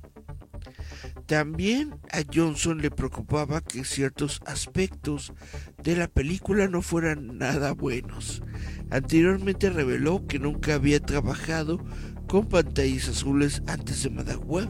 [1.25, 5.33] También a Johnson le preocupaba que ciertos aspectos
[5.81, 8.41] de la película no fueran nada buenos.
[8.89, 11.83] Anteriormente reveló que nunca había trabajado
[12.27, 14.67] con pantallas azules antes de Madame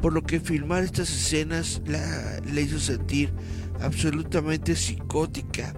[0.00, 3.32] por lo que filmar estas escenas la, le hizo sentir
[3.80, 5.72] absolutamente psicótica.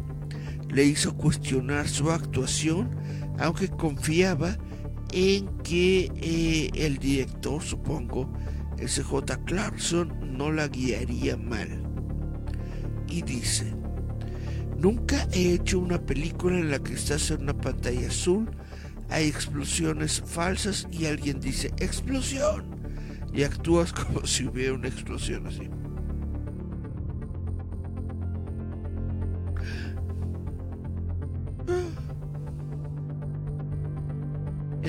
[0.68, 2.90] Le hizo cuestionar su actuación,
[3.38, 4.58] aunque confiaba
[5.12, 8.32] en que eh, el director, supongo,
[8.78, 9.44] S.J.
[9.44, 11.82] Clarkson no la guiaría mal.
[13.08, 13.72] Y dice,
[14.76, 18.50] nunca he hecho una película en la que estás en una pantalla azul,
[19.08, 22.64] hay explosiones falsas y alguien dice, explosión,
[23.32, 25.70] y actúas como si hubiera una explosión así.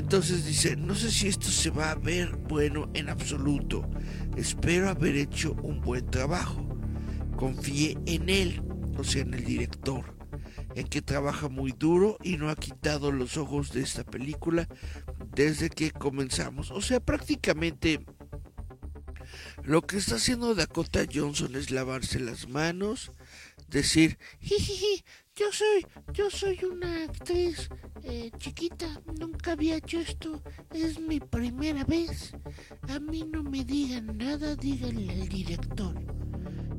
[0.08, 3.90] Entonces dice, no sé si esto se va a ver bueno en absoluto.
[4.38, 6.66] Espero haber hecho un buen trabajo.
[7.36, 8.64] Confíe en él,
[8.98, 10.16] o sea, en el director,
[10.76, 14.70] en que trabaja muy duro y no ha quitado los ojos de esta película
[15.36, 16.72] desde que comenzamos.
[16.72, 18.06] O sea, prácticamente
[19.64, 23.12] lo que está haciendo Dakota Johnson es lavarse las manos,
[23.68, 25.04] decir, jiji,
[25.38, 27.70] yo soy, yo soy una actriz
[28.04, 28.88] eh, chiquita,
[29.20, 30.42] nunca había hecho esto,
[30.74, 32.34] es mi primera vez.
[32.90, 35.94] A mí no me digan nada, díganle al director.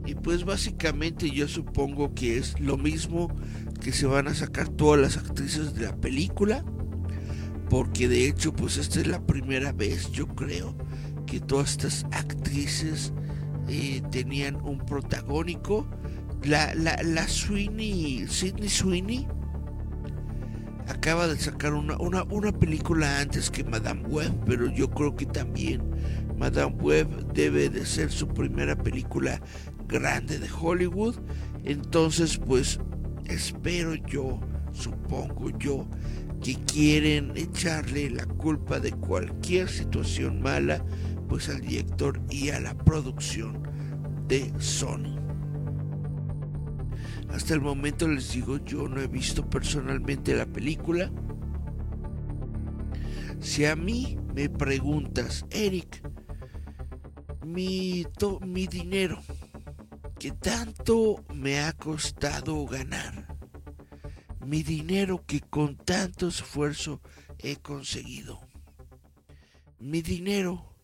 [0.05, 3.29] Y pues básicamente yo supongo que es lo mismo
[3.81, 6.65] que se van a sacar todas las actrices de la película.
[7.69, 10.75] porque de hecho pues esta es la primera vez yo creo
[11.27, 13.13] que todas estas actrices
[13.69, 15.87] eh, tenían un protagónico
[16.45, 19.27] la, la, la Sweeney Sidney Sweeney
[20.89, 25.27] acaba de sacar una, una, una película antes que Madame Web pero yo creo que
[25.27, 25.83] también
[26.37, 29.41] Madame Web debe de ser su primera película
[29.87, 31.17] grande de Hollywood
[31.65, 32.79] entonces pues
[33.27, 34.41] espero yo
[34.73, 35.87] supongo yo
[36.43, 40.85] que quieren echarle la culpa de cualquier situación mala
[41.29, 43.63] pues al director y a la producción
[44.29, 45.18] de Sony.
[47.31, 51.11] Hasta el momento les digo, yo no he visto personalmente la película.
[53.41, 56.03] Si a mí me preguntas, Eric,
[57.47, 58.07] mi,
[58.47, 59.23] mi dinero,
[60.19, 63.37] que tanto me ha costado ganar,
[64.45, 67.01] mi dinero que con tanto esfuerzo
[67.39, 68.41] he conseguido.
[69.79, 70.75] Mi dinero,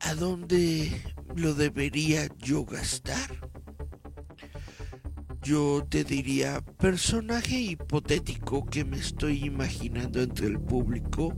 [0.00, 1.00] ¿a dónde
[1.36, 3.47] lo debería yo gastar?
[5.42, 11.32] Yo te diría, personaje hipotético que me estoy imaginando entre el público,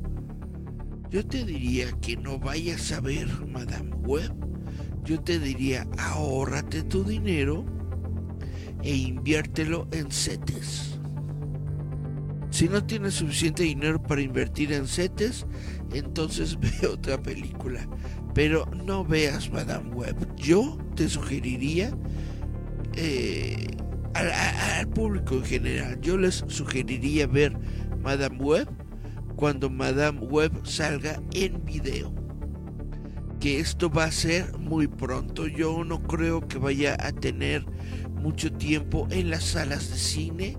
[1.11, 4.33] yo te diría que no vayas a ver Madame Web.
[5.05, 7.65] Yo te diría, ahórrate tu dinero
[8.83, 10.99] e inviértelo en CETES.
[12.51, 15.47] Si no tienes suficiente dinero para invertir en CETES,
[15.93, 17.89] entonces ve otra película.
[18.35, 20.17] Pero no veas Madame Web.
[20.37, 21.91] Yo te sugeriría
[22.95, 23.67] eh,
[24.15, 27.57] al, público en general, yo les sugeriría ver
[28.03, 28.69] Madame Web
[29.37, 32.15] cuando Madame Web salga en video.
[33.41, 35.47] Que esto va a ser muy pronto.
[35.47, 37.65] Yo no creo que vaya a tener
[38.21, 40.59] mucho tiempo en las salas de cine.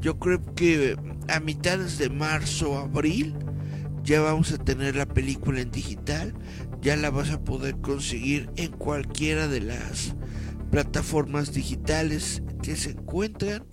[0.00, 0.96] Yo creo que
[1.28, 3.34] a mitades de marzo abril
[4.04, 6.32] ya vamos a tener la película en digital.
[6.80, 10.14] Ya la vas a poder conseguir en cualquiera de las
[10.70, 13.66] plataformas digitales que se encuentran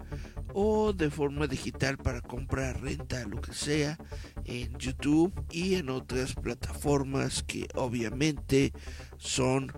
[0.54, 3.98] o de forma digital para comprar, renta, lo que sea,
[4.46, 8.72] en YouTube y en otras plataformas que obviamente
[9.18, 9.72] son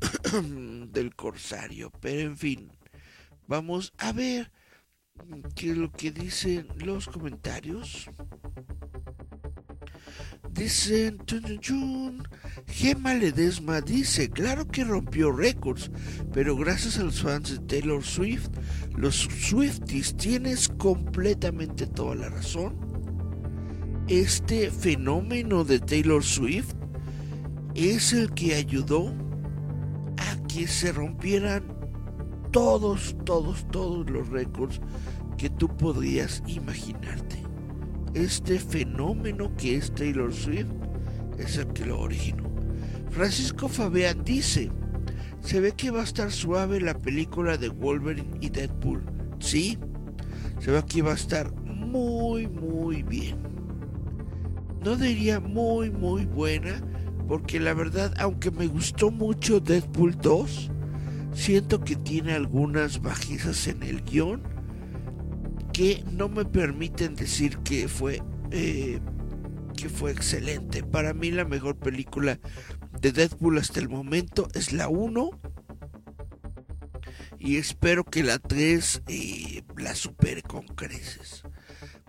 [0.92, 1.90] del Corsario.
[2.00, 2.70] Pero en fin,
[3.46, 4.52] vamos a ver
[5.54, 8.10] qué es lo que dicen los comentarios.
[10.52, 11.18] Dicen,
[12.66, 15.90] Gemma Ledesma dice, claro que rompió récords,
[16.32, 18.50] pero gracias a los fans de Taylor Swift,
[18.94, 22.76] los Swifties tienes completamente toda la razón.
[24.08, 26.74] Este fenómeno de Taylor Swift
[27.74, 29.14] es el que ayudó
[30.18, 31.64] a que se rompieran
[32.50, 34.80] todos, todos, todos los récords
[35.38, 37.41] que tú podrías imaginarte
[38.14, 40.68] este fenómeno que es Taylor Swift
[41.38, 42.44] es el que lo originó.
[43.10, 44.70] Francisco Fabián dice,
[45.40, 49.04] se ve que va a estar suave la película de Wolverine y Deadpool.
[49.38, 49.78] Sí,
[50.60, 53.36] se ve que va a estar muy, muy bien.
[54.84, 56.80] No diría muy, muy buena,
[57.28, 60.70] porque la verdad, aunque me gustó mucho Deadpool 2,
[61.32, 64.51] siento que tiene algunas bajezas en el guion
[65.72, 69.00] que no me permiten decir que fue eh,
[69.76, 70.82] que fue excelente.
[70.82, 72.38] Para mí la mejor película
[73.00, 75.30] de Deadpool hasta el momento es la 1
[77.38, 81.42] y espero que la 3 eh, la supere con creces.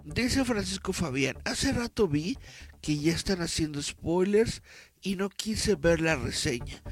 [0.03, 2.37] Dice Francisco Fabián, hace rato vi
[2.81, 4.61] que ya están haciendo spoilers
[5.01, 6.83] y no quise ver la reseña.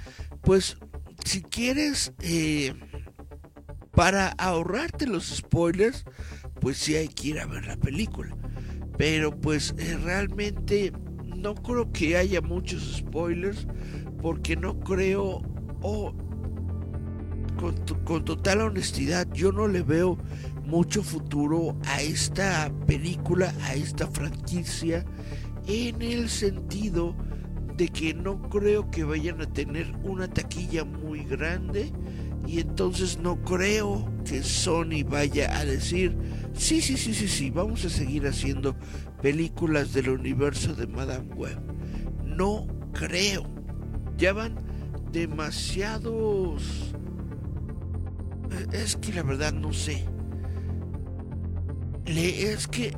[0.41, 0.77] Pues
[1.25, 2.73] si quieres, eh,
[3.91, 6.05] para ahorrarte los spoilers,
[6.61, 8.37] pues sí hay que ir a ver la película.
[8.97, 10.93] Pero pues eh, realmente
[11.35, 13.67] no creo que haya muchos spoilers
[14.21, 15.41] porque no creo
[15.81, 16.13] o
[17.57, 20.17] con, con, total honestidad yo no le veo
[20.65, 25.03] mucho futuro a esta película, a esta franquicia
[25.67, 27.15] en el sentido
[27.75, 31.91] de que no creo que vayan a tener una taquilla muy grande
[32.47, 36.15] y entonces no creo que Sony vaya a decir
[36.53, 38.75] Sí, sí, sí, sí, sí, vamos a seguir haciendo
[39.21, 41.59] películas del universo de Madame Web.
[42.25, 43.43] No creo.
[44.17, 44.55] Ya van
[45.11, 46.93] demasiados...
[48.73, 50.05] Es que la verdad no sé.
[52.05, 52.93] Le, es que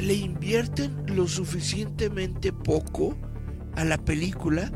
[0.00, 3.16] le invierten lo suficientemente poco
[3.74, 4.70] a la película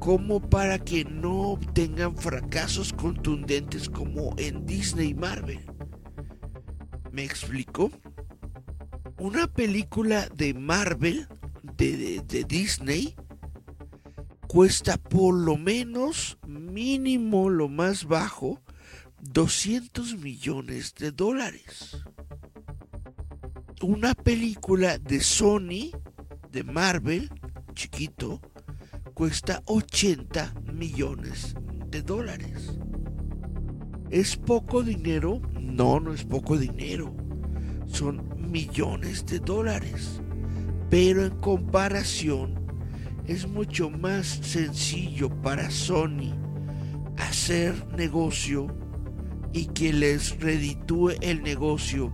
[0.00, 5.60] como para que no obtengan fracasos contundentes como en Disney y Marvel.
[7.12, 7.92] ¿Me explico?
[9.20, 11.28] una película de Marvel,
[11.76, 13.14] de, de Disney,
[14.48, 18.62] cuesta por lo menos, mínimo, lo más bajo,
[19.20, 21.98] 200 millones de dólares.
[23.82, 25.90] Una película de Sony,
[26.50, 27.30] de Marvel,
[27.74, 28.40] chiquito,
[29.20, 31.54] cuesta 80 millones
[31.90, 32.78] de dólares.
[34.08, 35.42] ¿Es poco dinero?
[35.60, 37.14] No, no es poco dinero.
[37.84, 40.22] Son millones de dólares.
[40.88, 42.64] Pero en comparación
[43.26, 46.32] es mucho más sencillo para Sony
[47.18, 48.68] hacer negocio
[49.52, 52.10] y que les reditúe el negocio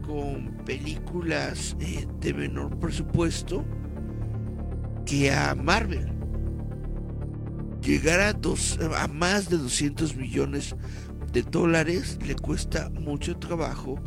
[0.00, 3.66] con películas eh, de menor presupuesto
[5.04, 6.17] que a Marvel.
[7.88, 10.76] Llegar a, dos, a más de 200 millones
[11.32, 13.98] de dólares le cuesta mucho trabajo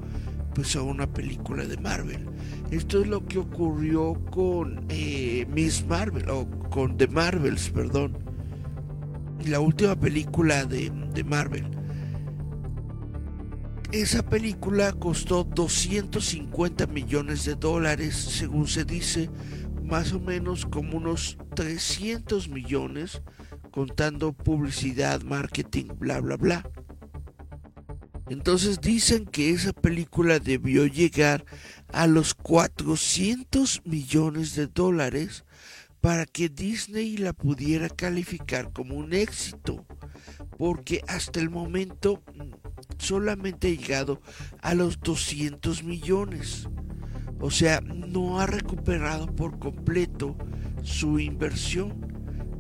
[0.53, 2.27] pues a una película de Marvel.
[2.69, 8.19] Esto es lo que ocurrió con eh, Miss Marvel, o con The Marvels, perdón.
[9.47, 11.65] La última película de, de Marvel.
[13.91, 19.32] Esa película costó 250 millones de dólares, según se dice,
[19.84, 23.23] más o menos como unos 300 millones,
[23.72, 26.69] contando publicidad, marketing, bla, bla, bla.
[28.30, 31.43] Entonces dicen que esa película debió llegar
[31.91, 35.43] a los 400 millones de dólares
[35.99, 39.86] para que Disney la pudiera calificar como un éxito,
[40.57, 44.22] porque hasta el momento mm, solamente ha llegado
[44.61, 46.67] a los 200 millones.
[47.41, 50.38] O sea, no ha recuperado por completo
[50.84, 51.99] su inversión.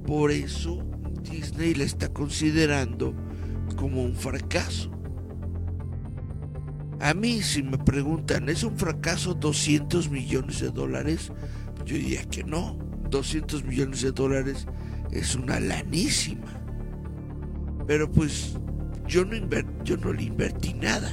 [0.05, 0.90] Por eso
[1.23, 3.13] Disney la está considerando
[3.75, 4.91] como un fracaso.
[6.99, 11.31] A mí, si me preguntan, ¿es un fracaso 200 millones de dólares?
[11.85, 12.77] Yo diría que no.
[13.09, 14.67] 200 millones de dólares
[15.11, 16.47] es una lanísima.
[17.87, 18.57] Pero pues
[19.07, 19.35] yo no,
[19.83, 21.11] yo no le invertí nada.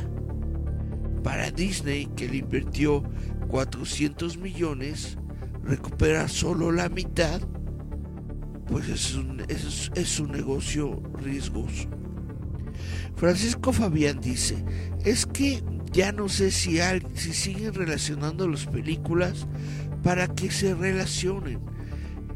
[1.24, 3.02] Para Disney, que le invirtió
[3.48, 5.18] 400 millones,
[5.64, 7.40] recupera solo la mitad,
[8.68, 11.88] pues es un, es, es un negocio riesgoso.
[13.16, 14.64] Francisco Fabián dice,
[15.04, 15.62] es que
[15.92, 16.78] ya no sé si,
[17.14, 19.46] si siguen relacionando las películas
[20.02, 21.60] para que se relacionen.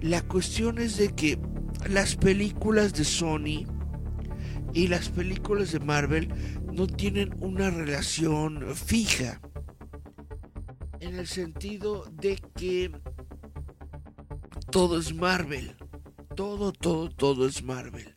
[0.01, 1.39] La cuestión es de que
[1.89, 3.66] las películas de Sony
[4.72, 6.28] y las películas de Marvel
[6.72, 9.41] no tienen una relación fija.
[11.01, 12.91] En el sentido de que
[14.70, 15.76] todo es Marvel.
[16.43, 18.16] Todo, todo, todo es Marvel.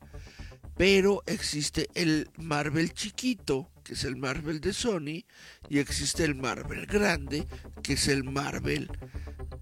[0.75, 5.25] Pero existe el Marvel chiquito que es el Marvel de Sony,
[5.69, 7.45] y existe el Marvel grande,
[7.83, 8.89] que es el Marvel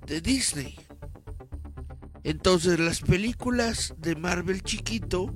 [0.08, 0.78] de Disney.
[2.24, 5.36] Entonces las películas de Marvel chiquito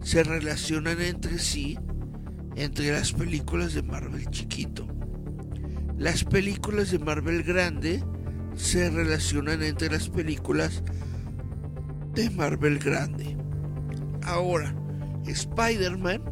[0.00, 1.76] se relacionan entre sí
[2.54, 4.86] entre las películas de Marvel chiquito.
[5.98, 8.04] Las películas de Marvel grande
[8.54, 10.84] se relacionan entre las películas
[12.14, 13.36] de Marvel grande.
[14.24, 14.74] Ahora,
[15.26, 16.22] Spider-Man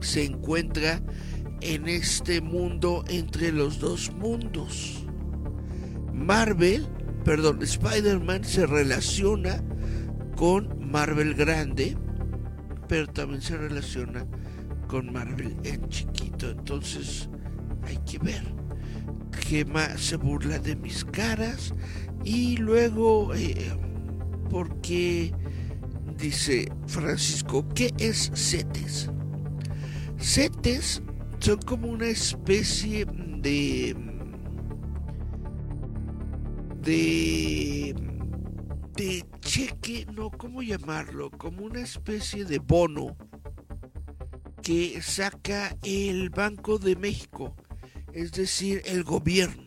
[0.00, 1.02] se encuentra
[1.60, 5.04] en este mundo entre los dos mundos.
[6.12, 6.86] Marvel,
[7.24, 9.62] perdón, Spider-Man se relaciona
[10.36, 11.96] con Marvel grande,
[12.88, 14.26] pero también se relaciona
[14.86, 16.50] con Marvel en chiquito.
[16.50, 17.28] Entonces
[17.82, 18.54] hay que ver.
[19.32, 21.74] Gema se burla de mis caras
[22.24, 23.78] y luego, eh,
[24.48, 25.32] porque
[26.16, 29.10] dice Francisco, ¿qué es CETES?
[30.18, 31.02] CETES
[31.40, 33.96] son como una especie de
[36.80, 37.94] de
[38.96, 41.30] de cheque, no, ¿cómo llamarlo?
[41.30, 43.16] Como una especie de bono
[44.62, 47.54] que saca el Banco de México,
[48.12, 49.65] es decir, el gobierno.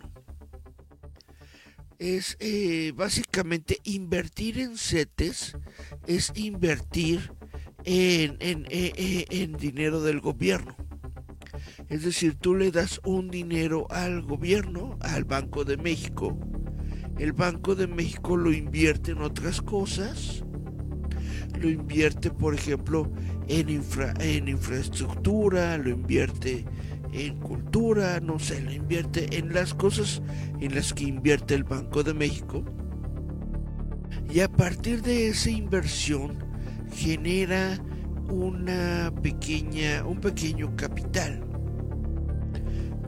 [2.00, 5.58] Es eh, básicamente invertir en CETES,
[6.08, 7.34] es invertir
[7.84, 10.78] en, en, en, dinero del gobierno.
[11.90, 16.40] Es decir, tú le das un dinero al gobierno, al Banco de México.
[17.18, 20.46] El Banco de México lo invierte en otras cosas.
[21.60, 23.12] Lo invierte, por ejemplo,
[23.50, 26.64] en, infra, en infraestructura, lo invierte
[27.12, 30.22] en cultura, no sé, lo invierte en las cosas
[30.60, 32.64] en las que invierte el Banco de México.
[34.32, 36.38] Y a partir de esa inversión,
[36.92, 37.80] genera
[38.30, 41.44] una pequeña, un pequeño capital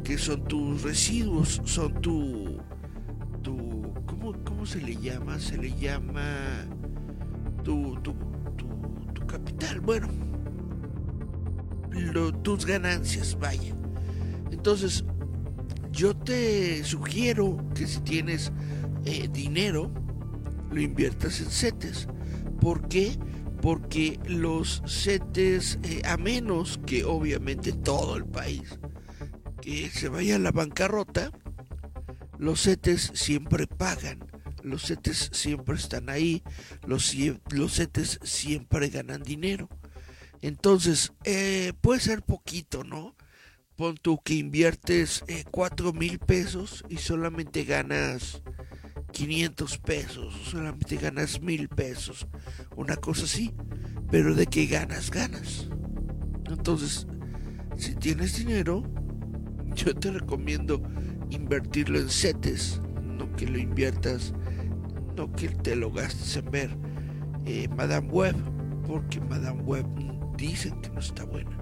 [0.04, 2.58] que son tus residuos, son tu,
[3.44, 5.38] tu ¿cómo, cómo se le llama?
[5.38, 6.66] Se le llama
[7.64, 8.14] tu, tu,
[8.58, 8.68] tu,
[9.14, 10.08] tu capital, bueno,
[12.42, 13.76] tus ganancias, vaya.
[14.62, 15.04] Entonces,
[15.92, 18.52] yo te sugiero que si tienes
[19.06, 19.92] eh, dinero,
[20.70, 22.08] lo inviertas en CETES.
[22.60, 23.18] ¿Por qué?
[23.60, 28.78] Porque los CETES, eh, a menos que obviamente todo el país
[29.62, 31.32] que se vaya a la bancarrota,
[32.38, 34.20] los CETES siempre pagan.
[34.62, 36.44] Los CETES siempre están ahí,
[36.86, 37.16] los,
[37.50, 37.82] los
[38.22, 39.70] siempre ganan dinero.
[40.44, 43.16] Entonces, eh, puede ser poquito, ¿no?
[43.82, 48.44] Pon tú que inviertes eh, 4 mil pesos y solamente ganas
[49.12, 52.28] 500 pesos, solamente ganas mil pesos,
[52.76, 53.56] una cosa así,
[54.12, 55.68] pero de que ganas, ganas.
[56.46, 57.08] Entonces,
[57.76, 58.84] si tienes dinero,
[59.74, 60.84] yo te recomiendo
[61.32, 64.32] invertirlo en CETES, no que lo inviertas,
[65.16, 66.78] no que te lo gastes en ver
[67.48, 68.36] eh, Madame Web,
[68.86, 69.88] porque Madame Web
[70.38, 71.61] dicen que no está buena.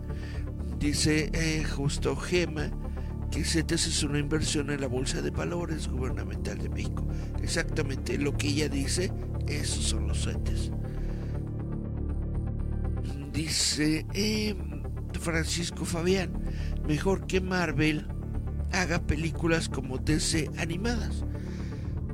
[0.80, 2.72] Dice eh, justo Gema
[3.32, 7.06] que CETES es una inversión en la Bolsa de Valores Gubernamental de México.
[7.44, 9.12] Exactamente lo que ella dice,
[9.48, 10.72] esos son los CETES.
[13.34, 14.56] Dice eh,
[15.20, 16.32] Francisco Fabián,
[16.88, 18.08] mejor que Marvel
[18.72, 21.26] haga películas como DC animadas.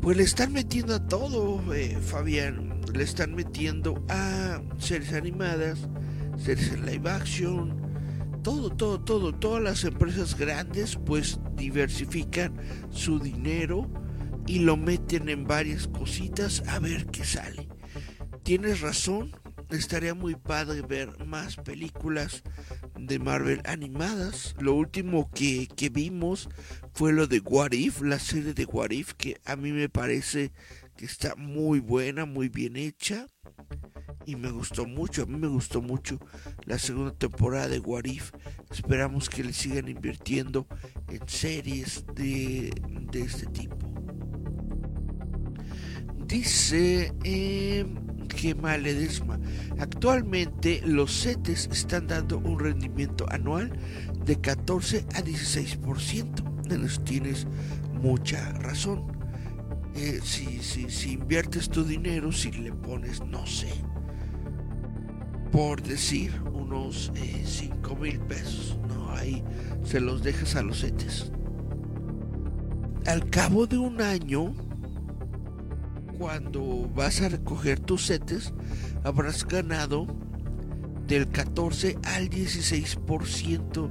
[0.01, 2.81] Pues le están metiendo a todo, eh, Fabián.
[2.93, 5.87] Le están metiendo a series animadas,
[6.37, 7.84] series en live action,
[8.45, 9.33] todo, todo, todo.
[9.33, 12.55] Todas las empresas grandes pues diversifican
[12.91, 13.89] su dinero
[14.45, 17.67] y lo meten en varias cositas a ver qué sale.
[18.43, 19.31] Tienes razón,
[19.71, 22.43] estaría muy padre ver más películas
[22.99, 24.55] de Marvel animadas.
[24.59, 26.47] Lo último que, que, vimos
[26.93, 30.51] fue lo de What If, la serie de What If, que a mí me parece
[30.95, 33.25] que está muy buena, muy bien hecha.
[34.25, 36.19] Y me gustó mucho, a mí me gustó mucho
[36.65, 38.31] la segunda temporada de What If.
[38.71, 40.67] Esperamos que le sigan invirtiendo
[41.09, 42.73] en series de,
[43.11, 43.77] de este tipo.
[46.25, 47.13] Dice...
[47.23, 47.85] Eh.
[49.79, 53.71] Actualmente los CETES están dando un rendimiento anual
[54.25, 56.71] de 14 a 16%.
[56.71, 57.47] En eso tienes
[57.93, 59.05] mucha razón.
[59.95, 63.73] Eh, si, si, si inviertes tu dinero, si le pones, no sé,
[65.55, 69.41] por decir, unos 5 eh, mil pesos, no, ahí
[69.85, 71.31] se los dejas a los CETES.
[73.05, 74.53] Al cabo de un año,
[76.17, 78.53] cuando vas a recoger tus setes,
[79.05, 80.07] habrás ganado
[81.07, 83.89] del 14 al 16%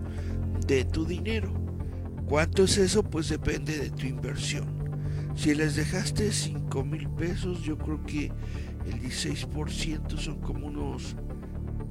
[0.67, 1.51] de tu dinero.
[2.27, 3.03] ¿Cuánto es eso?
[3.03, 4.67] Pues depende de tu inversión.
[5.35, 8.31] Si les dejaste 5 mil pesos, yo creo que
[8.87, 11.17] el 16% son como unos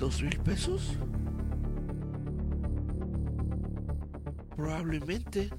[0.03, 0.97] 2 mil pesos.
[4.53, 5.49] Probablemente,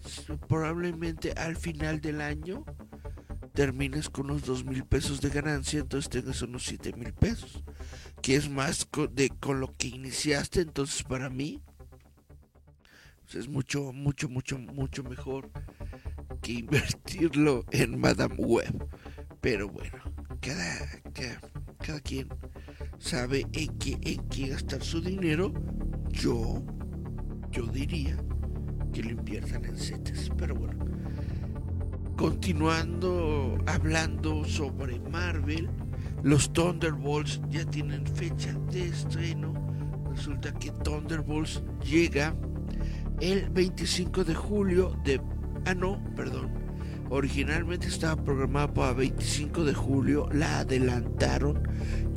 [0.46, 2.62] probablemente al final del año
[3.54, 7.64] termines con unos dos mil pesos de ganancia, entonces tengas unos siete mil pesos,
[8.20, 11.62] que es más de, con lo que iniciaste, entonces para mí
[13.22, 15.50] pues es mucho, mucho, mucho, mucho mejor
[16.42, 18.88] que invertirlo en Madame Web.
[19.40, 20.02] Pero bueno,
[20.42, 21.40] cada, cada,
[21.78, 22.28] cada quien
[22.98, 25.52] sabe en qué, en qué gastar su dinero.
[26.10, 26.62] Yo,
[27.50, 28.16] yo diría
[28.92, 30.30] que lo inviertan en CETES.
[30.36, 30.84] Pero bueno,
[32.16, 35.68] Continuando hablando sobre Marvel,
[36.22, 39.52] los Thunderbolts ya tienen fecha de estreno.
[40.14, 42.36] Resulta que Thunderbolts llega
[43.20, 45.20] el 25 de julio de...
[45.66, 46.52] Ah, no, perdón.
[47.10, 51.62] Originalmente estaba programada para 25 de julio, la adelantaron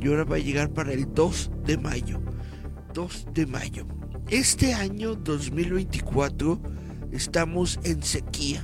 [0.00, 2.20] y ahora va a llegar para el 2 de mayo.
[2.94, 3.86] 2 de mayo.
[4.28, 6.60] Este año 2024
[7.12, 8.62] estamos en sequía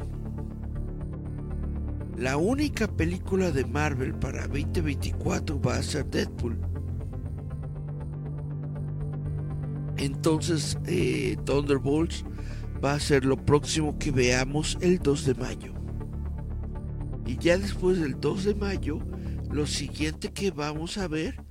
[2.16, 6.56] la única película de Marvel para 2024 va a ser Deadpool.
[9.96, 12.24] Entonces, eh, Thunderbolts
[12.82, 15.73] va a ser lo próximo que veamos el 2 de mayo.
[17.26, 18.98] Y ya después del 2 de mayo,
[19.50, 21.42] lo siguiente que vamos a ver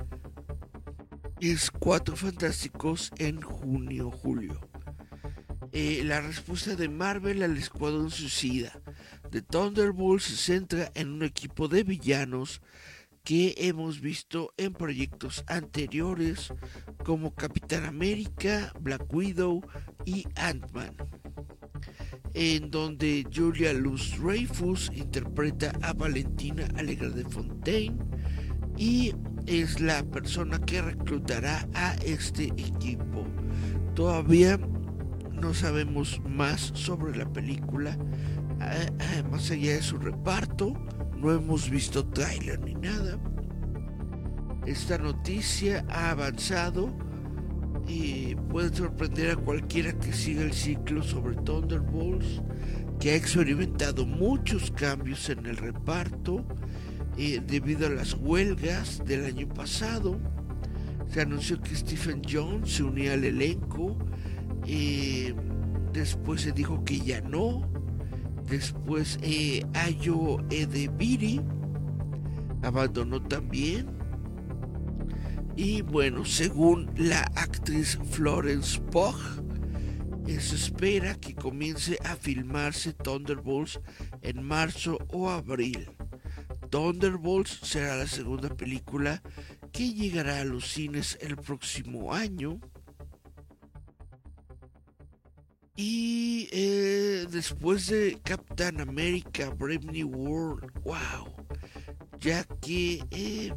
[1.39, 4.59] es Cuatro Fantásticos en junio-julio.
[5.71, 8.79] Eh, la respuesta de Marvel al Escuadrón Suicida
[9.33, 12.61] The Thunderbolts se centra en un equipo de villanos
[13.23, 16.53] que hemos visto en proyectos anteriores
[17.03, 19.63] como Capitán América, Black Widow
[20.05, 20.95] y Ant-Man.
[22.33, 27.97] En donde Julia Luz Dreyfus interpreta a Valentina Alegre de Fontaine
[28.77, 29.13] y
[29.45, 33.25] es la persona que reclutará a este equipo.
[33.93, 34.59] Todavía
[35.31, 37.97] no sabemos más sobre la película,
[39.29, 40.73] más allá de su reparto,
[41.17, 43.19] no hemos visto trailer ni nada.
[44.65, 46.95] Esta noticia ha avanzado
[47.87, 52.41] y puede sorprender a cualquiera que siga el ciclo sobre Thunderbolts,
[52.99, 56.45] que ha experimentado muchos cambios en el reparto
[57.17, 60.19] eh, debido a las huelgas del año pasado.
[61.09, 63.97] Se anunció que Stephen Jones se unía al elenco.
[64.65, 65.35] Eh,
[65.91, 67.69] después se dijo que ya no.
[68.49, 71.41] Después eh, Ayo Edebiri
[72.63, 73.92] abandonó también.
[75.55, 79.43] Y bueno, según la actriz Florence Pugh,
[80.25, 83.79] se espera que comience a filmarse Thunderbolts
[84.21, 85.89] en marzo o abril.
[86.69, 89.21] Thunderbolts será la segunda película
[89.71, 92.59] que llegará a los cines el próximo año.
[95.75, 101.27] Y eh, después de Captain America Brave New World, wow,
[102.19, 103.53] ya que eh,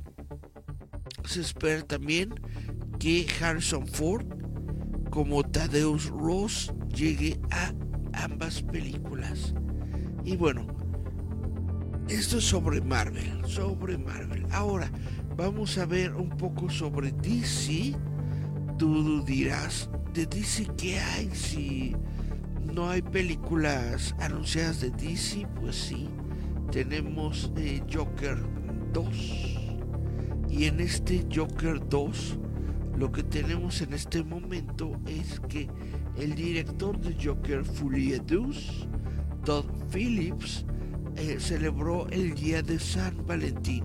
[1.24, 2.34] se espera también
[2.98, 4.26] que Harrison Ford
[5.10, 7.72] como Thaddeus Ross llegue a
[8.24, 9.54] ambas películas.
[10.24, 10.66] Y bueno,
[12.08, 14.46] esto es sobre Marvel, sobre Marvel.
[14.50, 14.90] Ahora,
[15.36, 17.94] vamos a ver un poco sobre DC.
[18.78, 21.30] Tú dirás, ¿de DC qué hay?
[21.34, 21.96] Si
[22.74, 26.08] no hay películas anunciadas de DC, pues sí.
[26.70, 28.36] Tenemos eh, Joker
[28.92, 29.55] 2
[30.56, 32.38] y en este Joker 2
[32.98, 35.68] lo que tenemos en este momento es que
[36.16, 38.18] el director de Joker Fully
[39.44, 40.64] Todd Phillips,
[41.16, 43.84] eh, celebró el día de San Valentín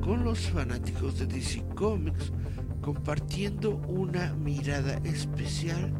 [0.00, 2.32] con los fanáticos de DC Comics
[2.80, 5.92] compartiendo una mirada especial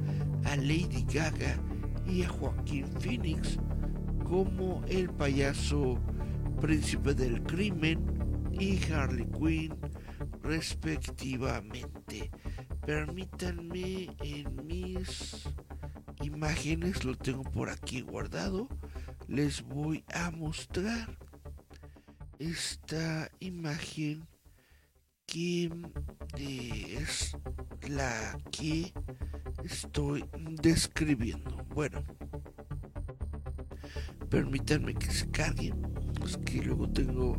[0.44, 1.58] a Lady Gaga
[2.06, 3.58] y a Joaquín Phoenix
[4.26, 5.98] como el payaso
[6.62, 8.00] príncipe del crimen
[8.58, 9.74] y Harley Quinn
[10.48, 12.30] respectivamente.
[12.86, 15.44] Permítanme en mis
[16.22, 18.66] imágenes, lo tengo por aquí guardado,
[19.26, 21.18] les voy a mostrar
[22.38, 24.26] esta imagen
[25.26, 25.70] que
[26.54, 27.36] es
[27.86, 28.94] la que
[29.64, 30.24] estoy
[30.62, 31.58] describiendo.
[31.74, 32.02] Bueno,
[34.30, 35.82] permítanme que se carguen,
[36.24, 37.36] es que luego tengo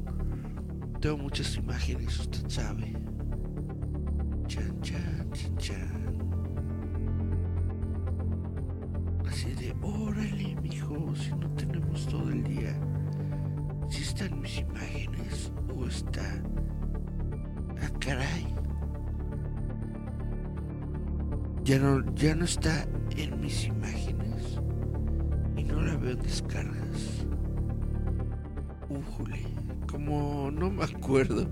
[1.00, 2.92] tengo muchas imágenes, usted sabe.
[4.48, 6.20] Chan, chan, chan, chan.
[9.26, 12.78] Así de, órale, mijo, si no tenemos todo el día.
[13.90, 16.44] Si están mis imágenes o está.
[17.82, 18.46] Ah, caray.
[21.64, 22.86] Ya no, ya no está
[23.16, 24.60] en mis imágenes.
[25.56, 27.26] Y no la veo en descargas.
[28.90, 29.59] Újule
[29.90, 31.48] como no me acuerdo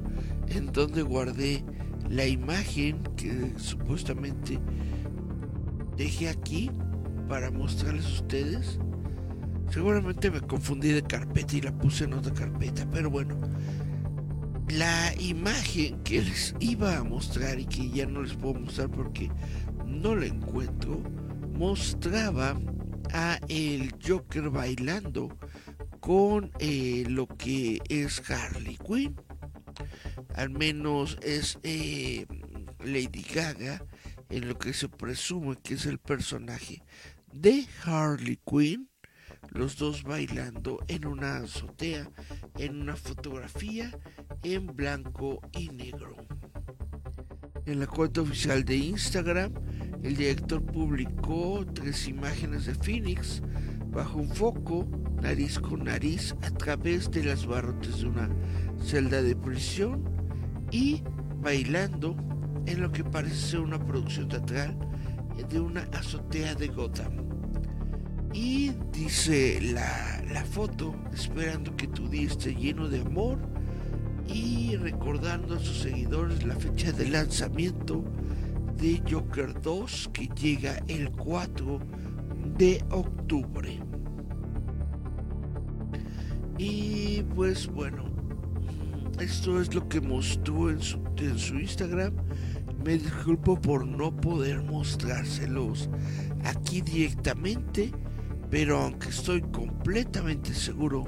[0.48, 1.64] en dónde guardé
[2.10, 4.60] la imagen que supuestamente
[5.98, 6.72] dejé aquí
[7.28, 8.80] para mostrarles a ustedes.
[9.70, 13.36] Seguramente me confundí de carpeta y la puse en otra carpeta, pero bueno.
[14.70, 19.32] La imagen que les iba a mostrar y que ya no les puedo mostrar porque
[19.86, 21.02] no la encuentro,
[21.54, 22.58] mostraba
[23.14, 25.30] a el Joker bailando
[26.08, 29.14] con eh, lo que es Harley Quinn.
[30.36, 32.26] Al menos es eh,
[32.80, 33.84] Lady Gaga
[34.30, 36.82] en lo que se presume que es el personaje
[37.34, 38.90] de Harley Quinn.
[39.50, 42.10] Los dos bailando en una azotea,
[42.58, 43.92] en una fotografía
[44.44, 46.16] en blanco y negro.
[47.66, 49.52] En la cuenta oficial de Instagram,
[50.04, 53.42] el director publicó tres imágenes de Phoenix
[53.98, 54.86] bajo un foco
[55.24, 58.30] nariz con nariz a través de las barrotes de una
[58.80, 60.04] celda de prisión
[60.70, 61.02] y
[61.42, 62.16] bailando
[62.68, 64.78] en lo que parece ser una producción teatral
[65.50, 67.12] de una azotea de Gotham.
[68.34, 73.40] Y dice la, la foto, esperando que tu día esté lleno de amor
[74.28, 78.04] y recordando a sus seguidores la fecha de lanzamiento
[78.78, 81.80] de Joker 2 que llega el 4
[82.60, 83.87] de octubre.
[86.58, 88.06] Y pues bueno,
[89.20, 92.14] esto es lo que mostró en su, en su Instagram.
[92.84, 95.90] Me disculpo por no poder mostrárselos
[96.46, 97.92] aquí directamente,
[98.50, 101.08] pero aunque estoy completamente seguro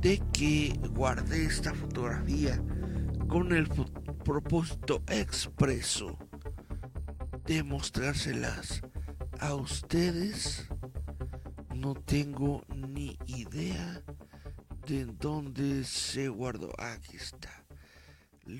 [0.00, 2.62] de que guardé esta fotografía
[3.28, 3.68] con el
[4.24, 6.18] propósito expreso
[7.46, 8.82] de mostrárselas
[9.40, 10.68] a ustedes,
[11.74, 14.02] no tengo ni idea
[14.86, 16.72] de dónde se guardó.
[16.78, 17.64] Aquí está.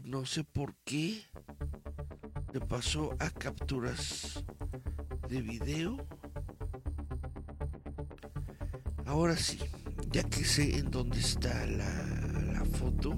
[0.05, 1.25] No sé por qué
[2.53, 4.45] le pasó a capturas
[5.29, 5.97] de video.
[9.07, 9.59] Ahora sí,
[10.11, 13.11] ya que sé en dónde está la, la foto,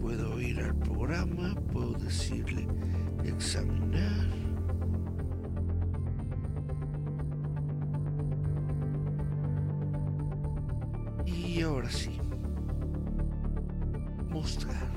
[0.00, 2.68] puedo ir al programa, puedo decirle
[3.24, 4.39] examinar.
[11.62, 12.18] Ahora sí,
[14.30, 14.90] mostrar.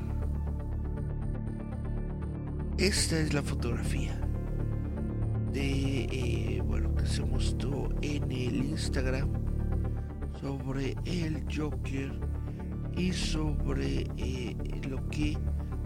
[2.77, 4.17] Esta es la fotografía
[5.51, 9.29] de, eh, bueno, que se mostró en el Instagram
[10.39, 12.11] sobre el Joker
[12.95, 14.55] y sobre eh,
[14.89, 15.37] lo que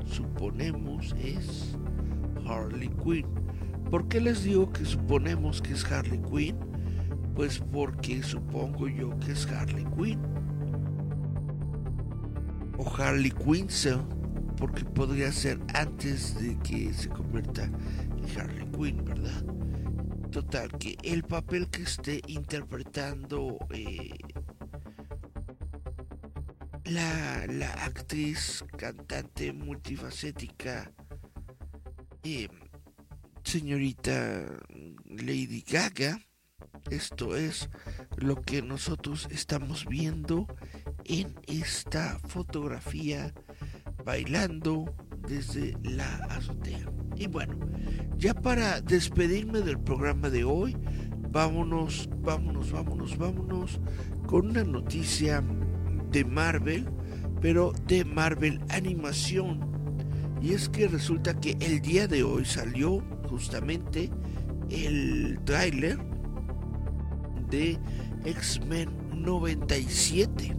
[0.06, 1.76] suponemos es
[2.48, 3.26] Harley Quinn.
[3.90, 6.56] ¿Por qué les digo que suponemos que es Harley Quinn?
[7.36, 10.37] Pues porque supongo yo que es Harley Quinn.
[12.78, 13.68] O Harley Quinn,
[14.58, 19.44] porque podría ser antes de que se convierta en Harley Quinn, ¿verdad?
[20.32, 24.12] Total, que el papel que esté interpretando eh,
[26.86, 30.92] la, la, actriz, cantante multifacética,
[32.24, 32.50] eh,
[33.44, 34.46] señorita
[35.06, 36.20] Lady Gaga,
[36.92, 37.70] esto es
[38.18, 40.48] lo que nosotros estamos viendo
[41.08, 43.34] en esta fotografía
[44.05, 44.86] bailando
[45.28, 46.91] desde la azotea.
[47.16, 47.58] Y bueno,
[48.18, 50.78] ya para despedirme del programa de hoy,
[51.32, 53.80] vámonos, vámonos, vámonos, vámonos
[54.28, 55.43] con una noticia
[56.12, 56.88] de Marvel,
[57.41, 59.60] pero de Marvel Animación.
[60.41, 62.99] Y es que resulta que el día de hoy salió
[63.30, 64.12] justamente
[64.70, 65.97] el tráiler
[67.49, 67.80] de
[68.26, 70.57] X-Men 97,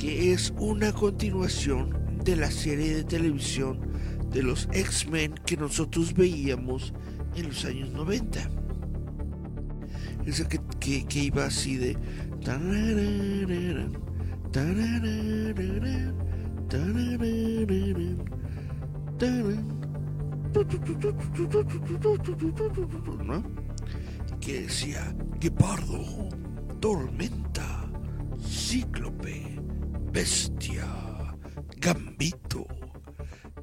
[0.00, 1.94] que es una continuación
[2.24, 3.78] de la serie de televisión
[4.30, 6.94] de los X-Men que nosotros veíamos
[7.36, 8.40] en los años 90.
[10.24, 10.58] Esa que,
[11.04, 11.98] que, iba así de...
[23.22, 23.42] ¿No?
[24.40, 26.28] Que decía Guepardo,
[26.80, 27.90] Tormenta,
[28.42, 29.39] Cíclope,
[30.12, 30.86] Bestia,
[31.76, 32.66] Gambito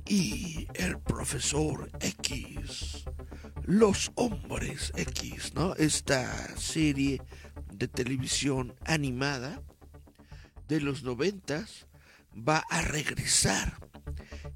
[0.05, 3.03] y el profesor X.
[3.63, 5.75] Los hombres X, ¿no?
[5.75, 7.21] Esta serie
[7.73, 9.61] de televisión animada
[10.69, 11.87] de los noventas
[12.33, 13.77] va a regresar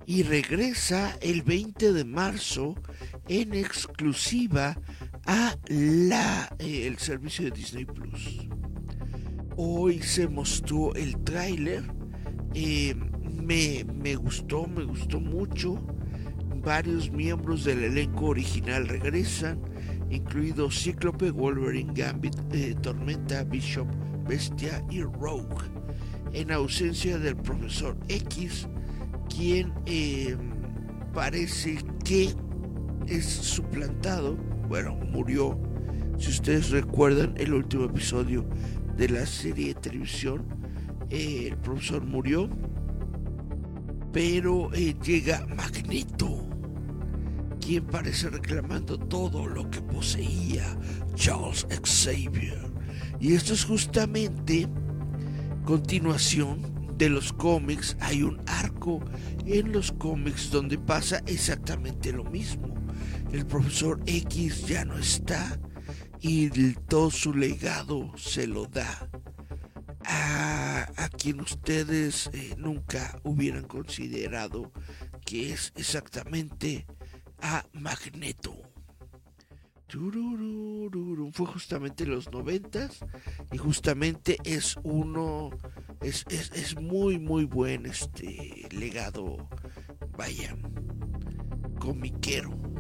[0.06, 2.76] y regresa el 20 de marzo
[3.28, 4.78] en exclusiva
[5.26, 8.48] a la eh, el servicio de Disney Plus.
[9.64, 11.84] Hoy se mostró el tráiler.
[12.56, 12.96] Eh,
[13.44, 15.76] me, me gustó, me gustó mucho.
[16.64, 19.62] Varios miembros del elenco original regresan,
[20.10, 23.86] incluido Cíclope, Wolverine, Gambit, eh, Tormenta, Bishop,
[24.28, 25.70] Bestia y Rogue.
[26.34, 28.68] En ausencia del profesor X,
[29.30, 30.36] quien eh,
[31.14, 32.34] parece que
[33.06, 34.38] es suplantado,
[34.68, 35.56] bueno, murió.
[36.18, 38.46] Si ustedes recuerdan el último episodio
[38.98, 40.46] de la serie de televisión,
[41.10, 42.50] eh, el profesor murió
[44.12, 46.46] pero eh, llega Magneto,
[47.60, 50.78] quien parece reclamando todo lo que poseía
[51.16, 52.72] Charles Xavier.
[53.20, 54.68] Y esto es justamente
[55.64, 57.96] continuación de los cómics.
[58.02, 59.00] Hay un arco
[59.46, 62.76] en los cómics donde pasa exactamente lo mismo.
[63.32, 65.58] El profesor X ya no está
[66.22, 69.10] y todo su legado se lo da
[70.06, 74.72] a, quien ustedes eh, nunca hubieran considerado
[75.26, 76.86] que es exactamente
[77.42, 78.56] a Magneto.
[81.34, 83.00] Fue justamente los noventas
[83.52, 85.50] y justamente es uno,
[86.02, 89.50] es, es, muy muy buen este legado,
[90.18, 90.56] vaya,
[91.78, 92.71] comiquero.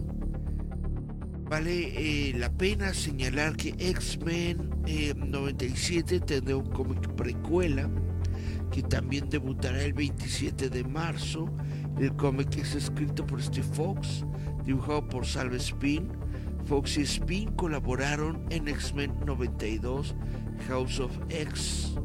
[1.51, 4.69] Vale eh, la pena señalar que X-Men
[5.17, 7.89] 97 eh, tendrá un cómic precuela
[8.71, 11.53] que también debutará el 27 de marzo.
[11.99, 14.23] El cómic es escrito por Steve Fox,
[14.63, 16.07] dibujado por Salve Spin,
[16.63, 20.15] Fox y Spin colaboraron en X-Men 92
[20.69, 21.95] House of X,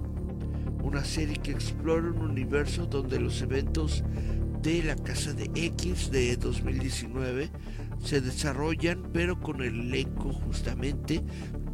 [0.82, 4.02] una serie que explora un universo donde los eventos
[4.60, 7.48] de la Casa de X de 2019
[8.02, 11.22] se desarrollan pero con el elenco justamente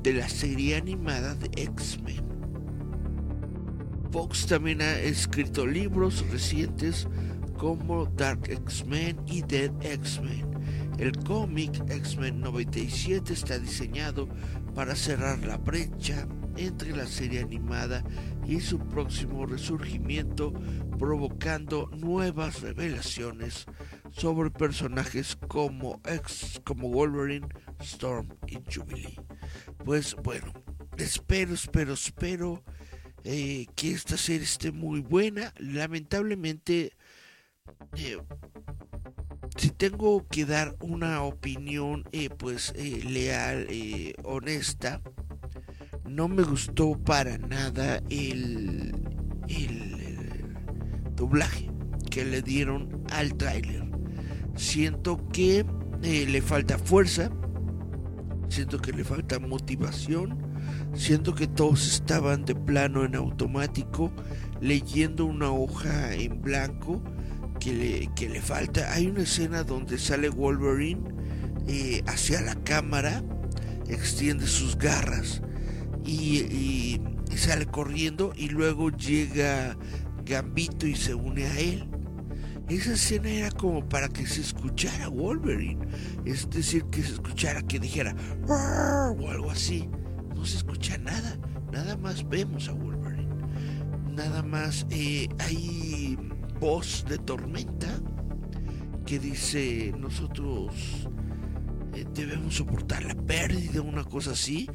[0.02, 2.24] de la serie animada de X-Men.
[4.10, 7.08] Fox también ha escrito libros recientes
[7.56, 10.50] como Dark X-Men y Dead X-Men.
[10.98, 14.28] El cómic X-Men 97 está diseñado
[14.74, 18.04] para cerrar la brecha entre la serie animada
[18.46, 20.52] y su próximo resurgimiento,
[20.93, 23.66] provocando nuevas revelaciones
[24.12, 27.49] sobre personajes como X, como Wolverine,
[27.80, 29.20] Storm y Jubilee.
[29.84, 30.53] Pues bueno,
[30.97, 32.62] espero, espero, espero
[33.24, 35.53] eh, que esta serie esté muy buena.
[35.59, 36.93] Lamentablemente,
[37.97, 38.18] eh,
[39.57, 43.66] si tengo que dar una opinión, eh, pues leal,
[44.24, 45.01] honesta,
[46.05, 48.93] no me gustó para nada el,
[49.49, 49.91] el,
[51.22, 51.70] doblaje
[52.10, 53.84] que le dieron al tráiler.
[54.56, 55.64] Siento que
[56.02, 57.30] le falta fuerza,
[58.48, 60.52] siento que le falta motivación
[60.94, 64.12] siento que todos estaban de plano en automático,
[64.60, 67.02] leyendo una hoja en blanco
[67.60, 68.92] que le, que le falta.
[68.92, 71.02] Hay una escena donde sale Wolverine
[71.66, 73.22] eh, hacia la cámara,
[73.88, 75.42] extiende sus garras
[76.04, 77.00] y,
[77.36, 79.76] sale corriendo y luego llega
[80.24, 81.88] Gambito y se une a él.
[82.68, 85.86] Esa escena era como para que se escuchara Wolverine,
[86.24, 88.14] es decir, que se escuchara que dijera
[88.48, 89.88] o algo así.
[90.34, 91.38] No se escucha nada,
[91.70, 93.28] nada más vemos a Wolverine,
[94.10, 96.16] nada más eh, hay
[96.60, 97.88] voz de tormenta
[99.04, 101.08] que dice nosotros
[101.94, 104.68] eh, debemos soportar la pérdida, una cosa así,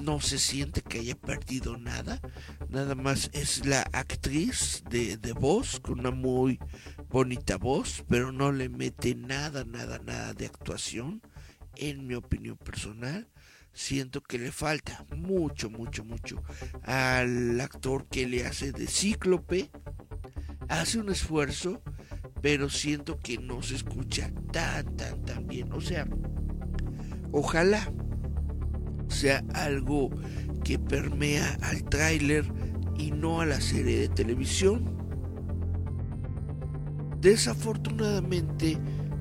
[0.00, 2.20] no se siente que haya perdido nada,
[2.68, 6.58] nada más es la actriz de, de, voz, con una muy
[7.08, 11.22] bonita voz, pero no le mete nada, nada, nada de actuación,
[11.76, 13.28] en mi opinión personal
[13.72, 16.42] siento que le falta mucho, mucho, mucho
[16.82, 19.70] al actor que le hace de cíclope.
[20.68, 21.82] Hace un esfuerzo,
[22.40, 25.72] pero siento que no se escucha tan, tan, tan bien.
[25.72, 26.06] O sea,
[27.32, 27.92] ojalá
[29.10, 30.10] sea algo
[30.64, 32.44] que permea al tráiler
[32.96, 34.96] y no a la serie de televisión.
[37.20, 38.78] Desafortunadamente,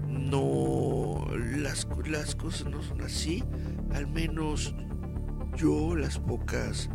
[0.07, 1.27] no
[1.57, 3.43] las, las cosas no son así
[3.93, 4.73] al menos
[5.57, 6.89] yo las pocas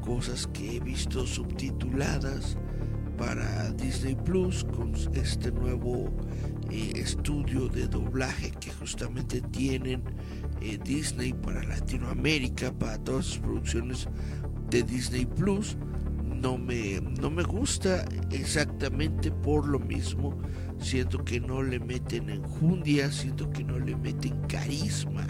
[0.00, 2.56] cosas que he visto subtituladas
[3.16, 6.10] para Disney Plus con este nuevo
[6.70, 10.02] eh, estudio de doblaje que justamente tienen
[10.62, 14.08] eh, Disney para Latinoamérica para todas sus producciones
[14.70, 15.76] de Disney Plus
[16.24, 20.38] no me no me gusta exactamente por lo mismo
[20.78, 25.26] siento que no le meten enjundia siento que no le meten carisma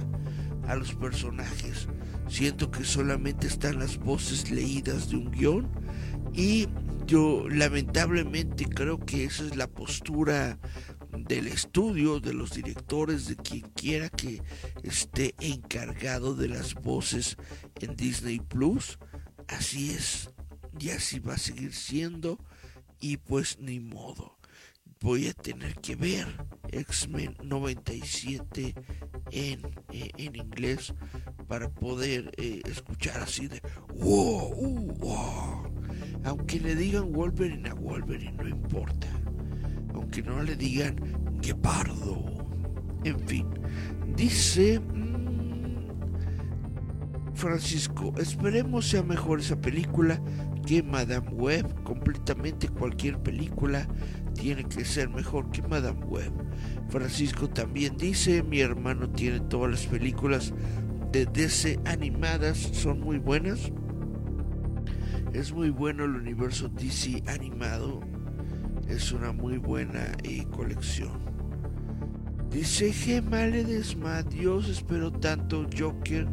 [0.67, 1.89] a los personajes.
[2.29, 5.69] Siento que solamente están las voces leídas de un guion
[6.33, 6.69] y
[7.07, 10.59] yo lamentablemente creo que esa es la postura
[11.13, 14.43] del estudio, de los directores, de quien quiera que
[14.83, 17.37] esté encargado de las voces
[17.81, 18.99] en Disney Plus.
[19.49, 20.31] Así es,
[20.79, 22.39] y así va a seguir siendo,
[23.01, 24.39] y pues ni modo.
[25.01, 26.29] Voy a tener que ver
[26.71, 28.75] X-Men 97
[29.33, 29.61] en,
[29.91, 30.95] eh, en, inglés
[31.49, 33.61] para poder eh, escuchar así de
[33.97, 35.73] wow, uh, wow.
[36.25, 39.22] Aunque le digan Wolverine a Wolverine, no importa.
[39.95, 40.97] Aunque no le digan
[41.61, 42.25] pardo
[43.05, 43.47] En fin,
[44.17, 45.89] dice mm,
[47.35, 50.23] Francisco, esperemos sea mejor esa película
[50.67, 51.83] que Madame Web.
[51.83, 53.89] Completamente cualquier película
[54.35, 56.33] tiene que ser mejor que Madame Web.
[56.89, 60.55] Francisco también dice, mi hermano tiene todas las películas
[61.11, 63.73] de DC animadas, son muy buenas.
[65.33, 68.01] Es muy bueno el universo DC animado.
[68.93, 71.19] Es una muy buena eh, colección.
[72.51, 76.29] Dice Gemma Ledesma, Dios espero tanto Joker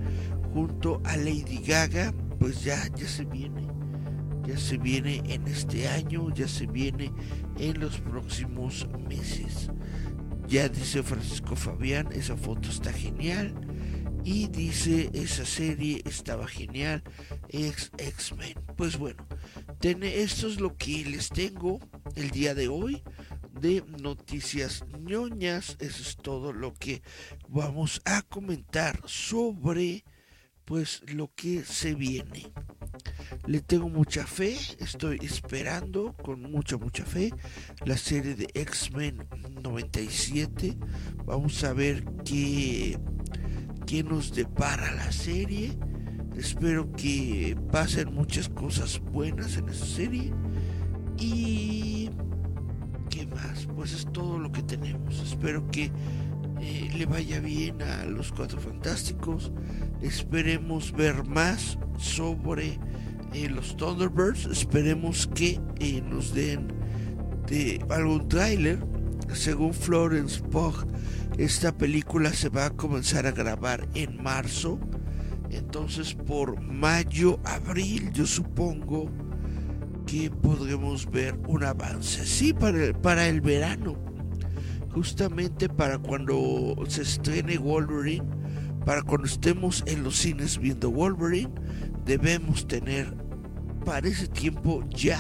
[0.53, 2.13] junto a Lady Gaga.
[2.37, 3.69] Pues ya, ya se viene
[4.49, 7.11] ya se viene en este año, ya se viene
[7.59, 9.69] en los próximos meses.
[10.47, 13.53] Ya dice Francisco Fabián, esa foto está genial.
[14.23, 17.03] Y dice, esa serie estaba genial,
[17.49, 18.55] X-Men.
[18.75, 19.23] Pues bueno,
[19.81, 21.79] esto es lo que les tengo
[22.15, 23.01] el día de hoy.
[23.59, 25.75] de noticias ñoñas.
[25.79, 27.01] Eso es todo lo que
[27.47, 30.05] vamos a comentar sobre
[30.65, 32.51] pues lo que se viene.
[33.47, 37.33] Le tengo mucha fe, estoy esperando con mucha, mucha fe
[37.85, 39.27] la serie de X-Men
[39.63, 40.77] 97.
[41.25, 42.99] Vamos a ver qué,
[43.87, 45.77] qué nos depara la serie.
[46.39, 50.31] Espero que pasen muchas cosas buenas en esa serie.
[51.17, 52.09] Y...
[53.09, 53.67] ¿Qué más?
[53.75, 55.19] Pues es todo lo que tenemos.
[55.19, 55.91] Espero que
[56.61, 59.51] eh, le vaya bien a los Cuatro Fantásticos.
[60.01, 62.79] Esperemos ver más sobre
[63.33, 64.45] eh, los Thunderbirds.
[64.45, 66.69] Esperemos que eh, nos den
[67.47, 68.79] de algún tráiler.
[69.33, 70.87] Según Florence Pugh,
[71.37, 74.79] esta película se va a comenzar a grabar en marzo.
[75.51, 79.09] Entonces por mayo, abril, yo supongo
[80.05, 82.25] que podremos ver un avance.
[82.25, 83.95] Sí, para el, para el verano.
[84.91, 88.25] Justamente para cuando se estrene Wolverine.
[88.85, 91.51] Para cuando estemos en los cines viendo Wolverine.
[92.05, 93.13] Debemos tener
[93.85, 95.19] para ese tiempo ya,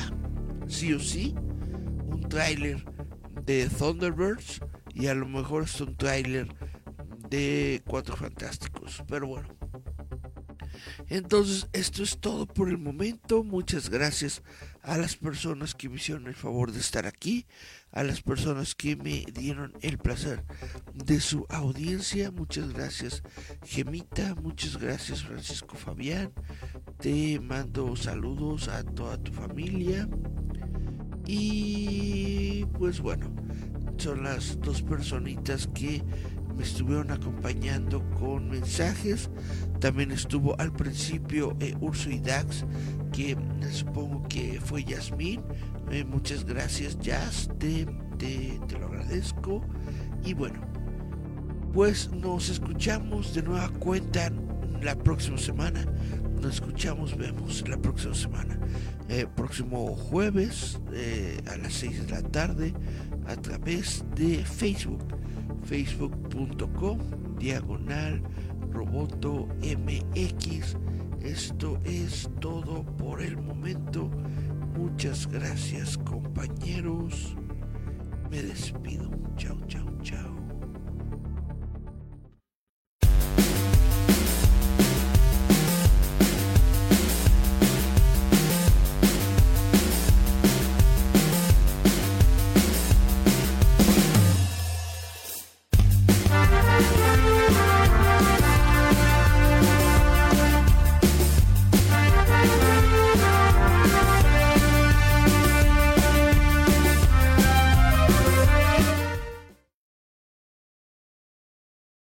[0.67, 1.35] sí o sí,
[2.07, 2.83] un tráiler
[3.45, 4.61] de Thunderbirds.
[4.95, 6.47] Y a lo mejor es un tráiler
[7.29, 9.03] de Cuatro Fantásticos.
[9.07, 9.58] Pero bueno.
[11.09, 13.43] Entonces, esto es todo por el momento.
[13.43, 14.43] Muchas gracias
[14.83, 17.45] a las personas que me hicieron el favor de estar aquí,
[17.91, 20.43] a las personas que me dieron el placer
[20.93, 22.31] de su audiencia.
[22.31, 23.23] Muchas gracias,
[23.65, 24.35] Gemita.
[24.35, 26.31] Muchas gracias, Francisco Fabián.
[26.99, 30.07] Te mando saludos a toda tu familia.
[31.25, 33.31] Y pues bueno,
[33.97, 36.03] son las dos personitas que
[36.59, 39.29] me estuvieron acompañando con mensajes.
[39.79, 42.65] También estuvo al principio eh, Urso y Dax,
[43.13, 43.37] que
[43.71, 45.41] supongo que fue Yasmín.
[45.89, 47.87] Eh, muchas gracias, Jazz, te,
[48.17, 49.61] te, lo agradezco.
[50.25, 50.59] Y bueno,
[51.73, 54.29] pues nos escuchamos de nueva cuenta
[54.81, 55.85] la próxima semana.
[56.41, 58.59] Nos escuchamos, vemos la próxima semana.
[59.07, 60.77] Eh, próximo jueves
[61.49, 62.73] a las 6 de la tarde
[63.27, 65.07] a través de Facebook
[65.63, 66.99] facebook.com
[67.37, 68.21] diagonal
[68.71, 70.75] roboto mx
[71.21, 74.09] esto es todo por el momento.
[74.77, 77.35] Muchas gracias compañeros.
[78.31, 79.09] Me despido.
[79.35, 79.85] Chao chao